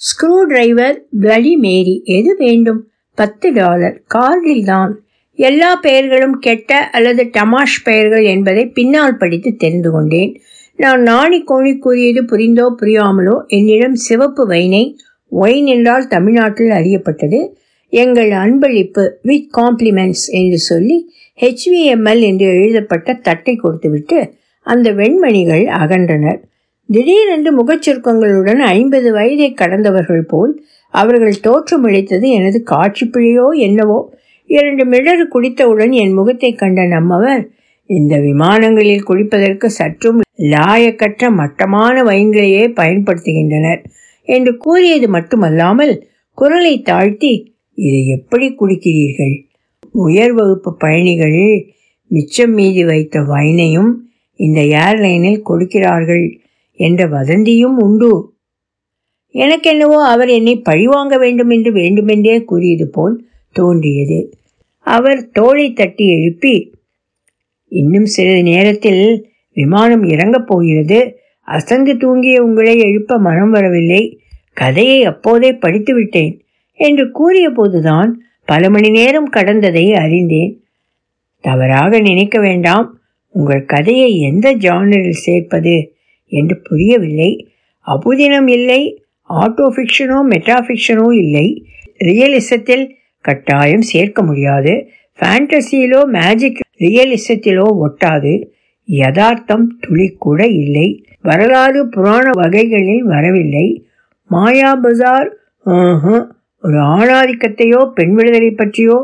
ஸ்க்ரூ 0.00 0.36
டிரைவர் 0.42 0.96
பிளடி 1.20 1.52
மேரி 1.56 1.94
எது 2.04 2.36
வேண்டும்? 2.38 2.80
பத்து 3.18 3.52
டாலர் 3.52 3.96
கார்டில் 4.14 4.64
தான். 4.64 4.92
எல்லா 5.38 5.70
பெயர்களும் 5.76 6.36
கெட்ட 6.38 6.78
அல்லது 6.92 7.22
டமாஷ் 7.32 7.78
பெயர்கள் 7.84 8.24
என்பதை 8.24 8.64
பின்னால் 8.68 9.16
படித்து 9.16 9.50
தெரிந்து 9.56 9.90
கொண்டேன். 9.90 10.32
நான் 10.78 11.02
நாணி 11.02 11.38
கோணி 11.42 11.72
கூறியது 11.78 12.22
புரிந்தோ 12.22 12.66
புரியாமலோ 12.80 13.36
என்னிடம் 13.46 13.94
சிவப்பு 13.94 14.42
வைனை 14.48 14.84
ஒயின் 15.32 15.66
என்றால் 15.66 16.06
தமிழ்நாட்டில் 16.06 16.70
அறியப்பட்டது. 16.70 17.40
எங்கள் 17.92 18.30
அன்பளிப்பு 18.30 19.02
வித் 19.22 19.50
காம்ப்ளிமெண்ட்ஸ் 19.58 20.26
என்று 20.30 20.58
சொல்லி 20.58 20.96
ஹெச்விஎம்எல் 21.40 22.20
என்று 22.20 22.46
எழுதப்பட்ட 22.46 23.14
தட்டை 23.14 23.56
கொடுத்துவிட்டு 23.56 24.18
அந்த 24.66 24.92
வெண்மணிகள் 24.92 25.64
அகன்றனர். 25.80 26.40
திடீரென்று 26.88 27.50
முகச்சுருக்கங்களுடன் 27.58 28.60
ஐம்பது 28.74 29.12
வயதை 29.12 29.54
கடந்தவர்கள் 29.54 30.24
போல் 30.26 30.52
அவர்கள் 30.94 31.42
தோற்றமளித்தது 31.42 32.26
எனது 32.28 32.58
காட்சிப்பிழையோ 32.70 33.46
என்னவோ. 33.58 33.98
இரண்டு 34.50 34.84
மிடறு 34.84 35.24
குடித்தவுடன் 35.28 35.92
என் 35.92 36.12
முகத்தை 36.12 36.50
கண்ட 36.52 36.86
நம்மவர் 36.86 37.42
இந்த 37.90 38.18
விமானங்களில் 38.18 39.06
குடிப்பதற்கு 39.06 39.66
சற்றும் 39.66 40.20
லாயக்கற்ற 40.50 41.30
மட்டமான 41.30 42.02
வைன்களையே 42.02 42.64
பயன்படுத்துகின்றனர் 42.74 43.82
என்று 44.28 44.56
கூறியது 44.56 45.08
மட்டுமல்லாமல் 45.08 45.94
குரலை 46.38 46.82
தாழ்த்தி 46.82 47.32
இதை 47.76 48.06
எப்படி 48.06 48.54
குடிக்கிறீர்கள்? 48.60 49.42
உயர் 49.92 50.32
வகுப்பு 50.32 50.76
பயணிகள் 50.76 51.66
மிச்சம் 52.06 52.52
மீதி 52.52 52.84
வைத்த 52.84 53.20
வைனையும் 53.20 53.90
இந்த 54.36 54.60
ஏர்லைனில் 54.60 55.42
கொடுக்கிறார்கள் 55.42 56.40
என்ற 56.72 57.08
வதந்தியும் 57.08 57.76
உண்டு. 57.76 58.34
எனக்கென்னவோ 59.34 59.98
அவர் 60.04 60.28
என்னை 60.28 60.58
பழிவாங்க 60.58 61.18
வேண்டும் 61.18 61.50
என்று 61.50 61.72
வேண்டுமென்றே 61.72 62.44
கூறியது 62.44 62.88
போல் 62.88 63.26
தோன்றியது. 63.52 64.34
அவர் 64.80 65.30
தோளை 65.30 65.72
தட்டி 65.72 66.06
எழுப்பி 66.08 66.72
இன்னும் 67.68 68.06
சிறிது 68.06 68.42
நேரத்தில் 68.42 69.26
விமானம் 69.52 70.04
இறங்கப் 70.04 70.46
போகிறது. 70.46 70.98
அசந்து 71.42 71.92
தூங்கிய 71.96 72.42
உங்களை 72.42 72.78
எழுப்ப 72.78 73.18
மனம் 73.18 73.50
வரவில்லை. 73.50 74.02
கதையை 74.52 75.04
அப்போதே 75.04 75.52
படித்து 75.52 75.94
விட்டேன் 75.94 76.45
என்று 76.76 77.10
கூறியபோதுதான் 77.10 78.10
பல 78.44 78.70
மணி 78.70 78.88
நேரம் 78.90 79.32
கடந்ததை 79.32 79.92
அறிந்தேன். 79.92 80.52
தவறாக 81.40 82.00
நினைக்க 82.00 82.40
வேண்டாம். 82.40 83.00
உங்கள் 83.28 83.64
கதையை 83.64 84.20
எந்த 84.20 84.54
ஜானரில் 84.56 85.22
சேர்ப்பது 85.24 85.94
என்று 86.32 86.60
புரியவில்லை. 86.60 87.48
அபுதினம் 87.86 88.48
இல்லை 88.50 89.02
ஆட்டோ 89.30 89.66
ஃபிக்ஷனோ 89.66 90.18
மெட்டாஃபிக்ஷனோ 90.30 91.12
இல்லை. 91.12 91.46
ரியலிசத்தில் 92.04 92.90
கட்டாயம் 93.20 93.82
சேர்க்க 93.82 94.22
முடியாது. 94.22 94.88
ஃபேண்டசியிலோ 95.20 96.04
மேஜிக் 96.04 96.60
ரியலிசத்திலோ 96.78 97.66
ஒட்டாது. 97.84 98.32
யதார்த்தம் 98.84 99.78
துளி 99.80 100.08
கூட 100.18 100.46
இல்லை. 100.46 100.88
வரலாறு 101.22 101.88
புராண 101.88 102.30
வகைகளில் 102.32 103.04
வரவில்லை. 103.04 103.66
மாயா 104.28 104.74
பஜார் 104.74 105.30
ஒரு 106.66 106.78
ஆணாதிக்கத்தையோ 106.94 107.80
பெண் 107.94 108.14
விடுதலை 108.14 108.50
பற்றியோ 108.52 108.96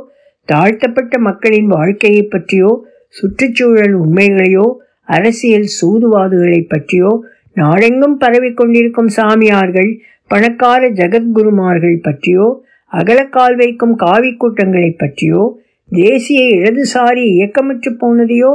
தாழ்த்தப்பட்ட 0.48 1.18
மக்களின் 1.18 1.68
வாழ்க்கையை 1.68 2.22
பற்றியோ 2.27 2.70
சுற்றுச்சூழல் 3.11 3.94
உண்மைகளையோ 3.94 4.66
அரசியல் 5.09 5.68
சூதுவாதுகளை 5.81 6.61
பற்றியோ 6.64 7.11
நாடெங்கும் 7.53 8.16
பரவி 8.16 8.51
கொண்டிருக்கும் 8.53 9.11
சாமியார்கள் 9.16 9.90
பணக்கார 10.31 10.88
ஜெகத்குருமார்கள் 10.90 11.98
பற்றியோ 12.03 12.46
அகலக்கால் 12.92 13.57
வைக்கும் 13.57 13.94
காவி 13.94 14.31
கூட்டங்களை 14.37 14.90
பற்றியோ 14.94 15.42
தேசிய 15.90 16.42
இடதுசாரி 16.57 17.25
இயக்கமற்று 17.35 17.90
போனதையோ 18.01 18.53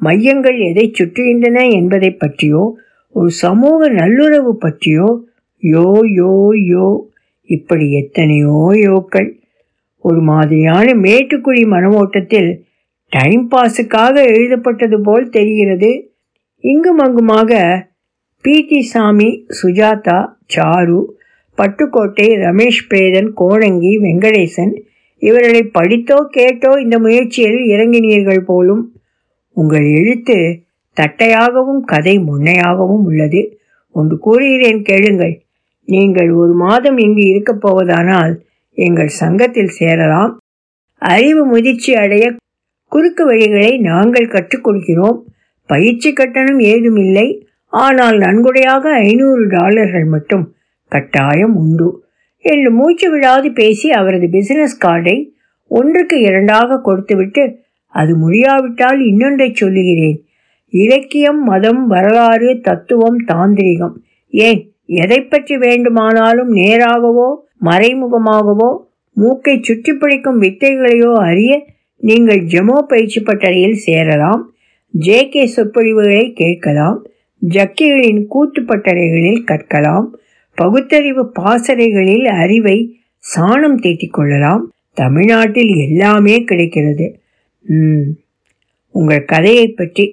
மையங்கள் 0.00 0.58
எதை 0.62 0.86
சுற்றுகின்றன 0.98 1.58
என்பதை 1.70 2.10
பற்றியோ 2.14 2.62
ஒரு 3.14 3.30
சமூக 3.38 3.88
நல்லுறவு 3.92 4.52
பற்றியோ 4.56 5.08
யோ 5.62 5.86
யோ 6.16 6.32
யோ 6.64 6.86
இப்படி 7.48 7.86
எத்தனையோ 7.92 8.58
யோக்கள். 8.88 9.28
ஒரு 10.04 10.20
மாதிரியான 10.20 10.86
மேட்டுக்குழி 11.04 11.64
மனமோட்டத்தில் 11.74 12.50
டைம் 13.12 13.44
பாஸுக்காக 13.50 14.14
எழுதப்பட்டது 14.32 14.98
போல் 15.02 15.28
தெரிகிறது. 15.28 15.90
இங்கும் 16.64 16.98
அங்குமாக 16.98 17.52
பிடி 18.44 18.80
சாமி 18.92 19.30
சுஜாதா 19.60 20.18
சாரு 20.54 21.00
பட்டுக்கோட்டை 21.58 22.28
ரமேஷ் 22.44 22.82
பிரேதன் 22.90 23.30
கோணங்கி 23.36 23.92
வெங்கடேசன் 24.04 24.72
இவர்களை 25.22 25.62
படித்தோ 25.78 26.18
கேட்டோ 26.36 26.70
இந்த 26.82 26.96
முயற்சியில் 26.98 27.60
இறங்கினீர்கள் 27.74 28.42
போலும் 28.50 28.82
உங்கள் 29.56 29.86
எழுத்து 30.00 30.36
தட்டையாகவும் 30.96 31.82
கதை 31.92 32.14
முன்னையாகவும் 32.18 33.04
உள்ளது. 33.08 33.40
ஒன்று 33.94 34.16
கூறுகிறேன் 34.18 34.80
கேளுங்கள். 34.82 35.34
நீங்கள் 35.92 36.30
ஒரு 36.32 36.52
மாதம் 36.52 36.98
இங்கு 36.98 37.22
இருக்கப் 37.28 37.62
போவதானால் 37.64 38.32
எங்கள் 38.78 39.12
சங்கத்தில் 39.22 39.76
சேரலாம். 39.78 40.32
அறிவு 41.02 41.42
முதிர்ச்சி 41.46 41.92
அடைய 41.94 42.24
குறுக்கு 42.92 43.22
வழிகளை 43.30 43.70
நாங்கள் 43.80 44.28
கற்றுக் 44.28 44.66
கொடுக்கிறோம் 44.68 45.18
பயிற்சி 45.68 46.10
கட்டணம் 46.12 46.60
ஏதும் 46.72 46.96
இல்லை 46.96 47.28
ஆனால் 47.72 48.18
நன்கொடையாக 48.18 48.84
ஐநூறு 49.06 49.42
டாலர்கள் 49.48 50.04
மட்டும் 50.04 50.44
கட்டாயம் 50.92 51.56
உண்டு. 51.56 51.88
என்று 52.44 52.70
மூச்சு 52.70 53.10
விடாது 53.10 53.48
பேசி 53.52 53.88
அவரது 53.90 54.28
பிசினஸ் 54.30 54.76
கார்டை 54.84 55.16
ஒன்றுக்கு 55.70 56.16
இரண்டாக 56.20 56.80
கொடுத்துவிட்டு 56.80 57.44
அது 57.94 58.12
முடியாவிட்டால் 58.16 59.00
இன்னொன்றை 59.00 59.48
சொல்லுகிறேன். 59.54 60.18
இலக்கியம் 60.72 61.42
மதம் 61.42 61.82
வரலாறு 61.86 62.50
தத்துவம் 62.60 63.18
தாந்திரிகம். 63.26 63.96
ஏன் 64.32 64.60
எதை 64.88 65.20
பற்றி 65.22 65.56
வேண்டுமானாலும் 65.56 66.50
நேராகவோ 66.52 67.28
மறைமுகமாகவோ 67.64 68.70
மூக்கை 69.16 69.60
சுற்றி 69.60 69.92
பிடிக்கும் 69.92 70.38
வித்தைகளையோ 70.42 71.12
அறிய 71.22 71.52
நீங்கள் 72.00 72.42
ஜெமோ 72.44 72.78
பயிற்சி 72.86 73.20
பட்டறையில் 73.20 73.78
சேரலாம். 73.78 74.42
ஜே 74.94 75.28
கே 75.28 75.46
சொற்பொழிவுகளை 75.46 76.32
கேட்கலாம். 76.32 76.98
ஜக்கிகளின் 77.42 78.26
கூத்து 78.26 78.62
பட்டறைகளில் 78.62 79.44
கற்கலாம். 79.44 80.06
பகுத்தறிவு 80.58 81.32
பாசறைகளில் 81.38 82.26
அறிவை 82.36 82.76
சாணம் 83.24 83.78
தீட்டிக்கொள்ளலாம் 83.82 84.62
தமிழ்நாட்டில் 84.94 85.72
எல்லாமே 85.78 86.44
கிடைக்கிறது. 86.44 87.06
ம், 87.64 88.06
உங்கள் 88.94 89.24
கதையை 89.24 89.68
பற்றி 89.70 90.04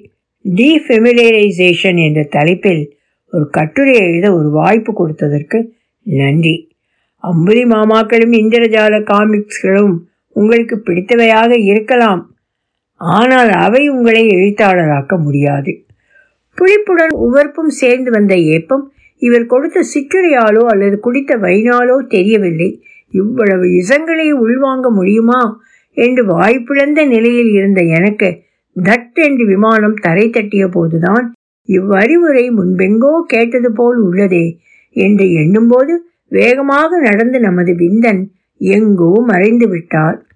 டீஃபெமிலைசேஷன் 0.45 1.99
என்ற 1.99 2.23
தலைப்பில் 2.31 2.83
ஒரு 3.33 3.45
கட்டுரை 3.49 3.93
எழுத 3.99 4.27
ஒரு 4.33 4.49
வாய்ப்பு 4.49 4.91
கொடுத்ததற்கு 4.93 5.59
நன்றி. 6.05 6.55
அம்புலி 7.23 7.63
மாமாக்களும் 7.65 8.33
இந்திரஜால 8.33 8.95
காமிக்ஸ்களும் 9.03 9.95
உங்களுக்கு 10.35 10.75
பிடித்தவையாக 10.77 11.51
இருக்கலாம். 11.61 12.21
ஆனால் 13.01 13.51
அவை 13.65 13.81
உங்களை 13.89 14.23
எழுத்தாளராக்க 14.27 15.13
முடியாது. 15.17 15.71
புளிப்புடன் 16.57 17.13
உவர்ப்பும் 17.17 17.71
சேர்ந்து 17.81 18.11
வந்த 18.11 18.33
ஏப்பம் 18.55 18.83
இவர் 19.21 19.45
கொடுத்த 19.45 19.79
சிற்றுரையாலோ 19.93 20.63
அல்லது 20.65 20.97
குடித்த 20.99 21.33
வைனாலோ 21.37 21.97
தெரியவில்லை. 22.07 22.69
இவ்வளவு 23.13 23.65
இசங்களை 23.81 24.27
உள்வாங்க 24.43 24.87
முடியுமா 24.89 25.41
என்று 25.97 26.21
வாய்ப்பிழந்த 26.25 27.01
நிலையில் 27.05 27.51
இருந்த 27.51 27.81
எனக்கு 27.97 28.29
தட் 28.75 29.19
என்று 29.23 29.43
விமானம் 29.45 29.97
தரை 30.01 30.25
தட்டிய 30.29 30.63
போதுதான் 30.67 31.25
இவ்வறிவுரை 31.65 32.45
முன்பெங்கோ 32.49 33.13
கேட்டது 33.27 33.71
போல் 33.71 33.99
உள்ளதே 33.99 34.45
என்று 34.95 35.31
எண்ணும்போது 35.31 35.93
வேகமாக 36.27 36.99
நடந்து 36.99 37.39
நமது 37.39 37.73
விந்தன் 37.73 38.21
எங்கோ 38.57 39.11
மறைந்து 39.25 39.67
விட்டார். 39.67 40.27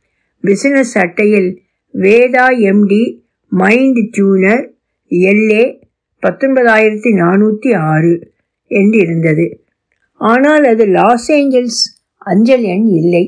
பிசினஸ் 0.43 0.97
அட்டையில் 0.97 1.49
Veda 1.93 2.47
MD 2.71 3.03
mind 3.51 3.99
tuner 4.11 4.63
LA 5.11 5.63
பத்தொன்பதாயிரத்தி 6.23 7.11
நானூற்றி 7.21 7.69
ஆறு 7.75 8.13
என்று 8.67 8.97
இருந்தது 8.99 9.45
ஆனால் 10.21 10.63
அது 10.63 10.85
லாஸ் 10.85 11.31
ஏஞ்சல்ஸ் 11.31 11.83
அஞ்சல் 12.17 12.61
எண் 12.61 12.87
இல்லை. 12.87 13.23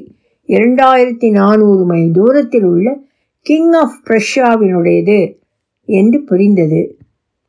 இரண்டாயிரத்தி 0.49 1.29
நானூறு 1.31 1.83
மைல் 1.85 2.11
தூரத்தில் 2.11 2.63
உள்ள 2.63 2.87
கிங் 3.45 3.71
ஆஃப் 3.71 3.99
பிரஷ்யாவினுடையது 4.07 5.19
என்று 5.85 6.17
புரிந்தது. 6.21 6.81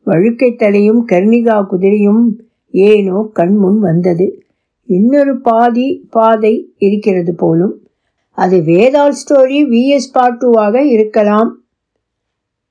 வழுக்கைத் 0.07 0.59
தலையும் 0.59 1.09
கர்ணிகா 1.09 1.67
குதிரையும் 1.71 2.39
ஏனோ 2.71 3.31
கண்முன் 3.33 3.79
வந்தது. 3.79 4.45
இன்னொரு 4.85 5.41
பாதி 5.41 6.07
பாதை 6.11 6.75
இருக்கிறது 6.79 7.35
போலும் 7.35 7.87
அது 8.31 8.57
வேதாள் 8.59 9.13
ஸ்டோரி 9.13 9.59
விஎஸ் 9.65 10.11
பாட்டுவாக 10.15 10.85
இருக்கலாம். 10.87 11.59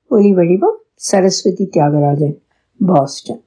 ஒலி 0.08 0.32
வடிவம் 0.32 0.78
சரஸ்வதி 0.94 1.68
தியாகராஜன் 1.72 2.36
பாஸ்டன். 2.86 3.42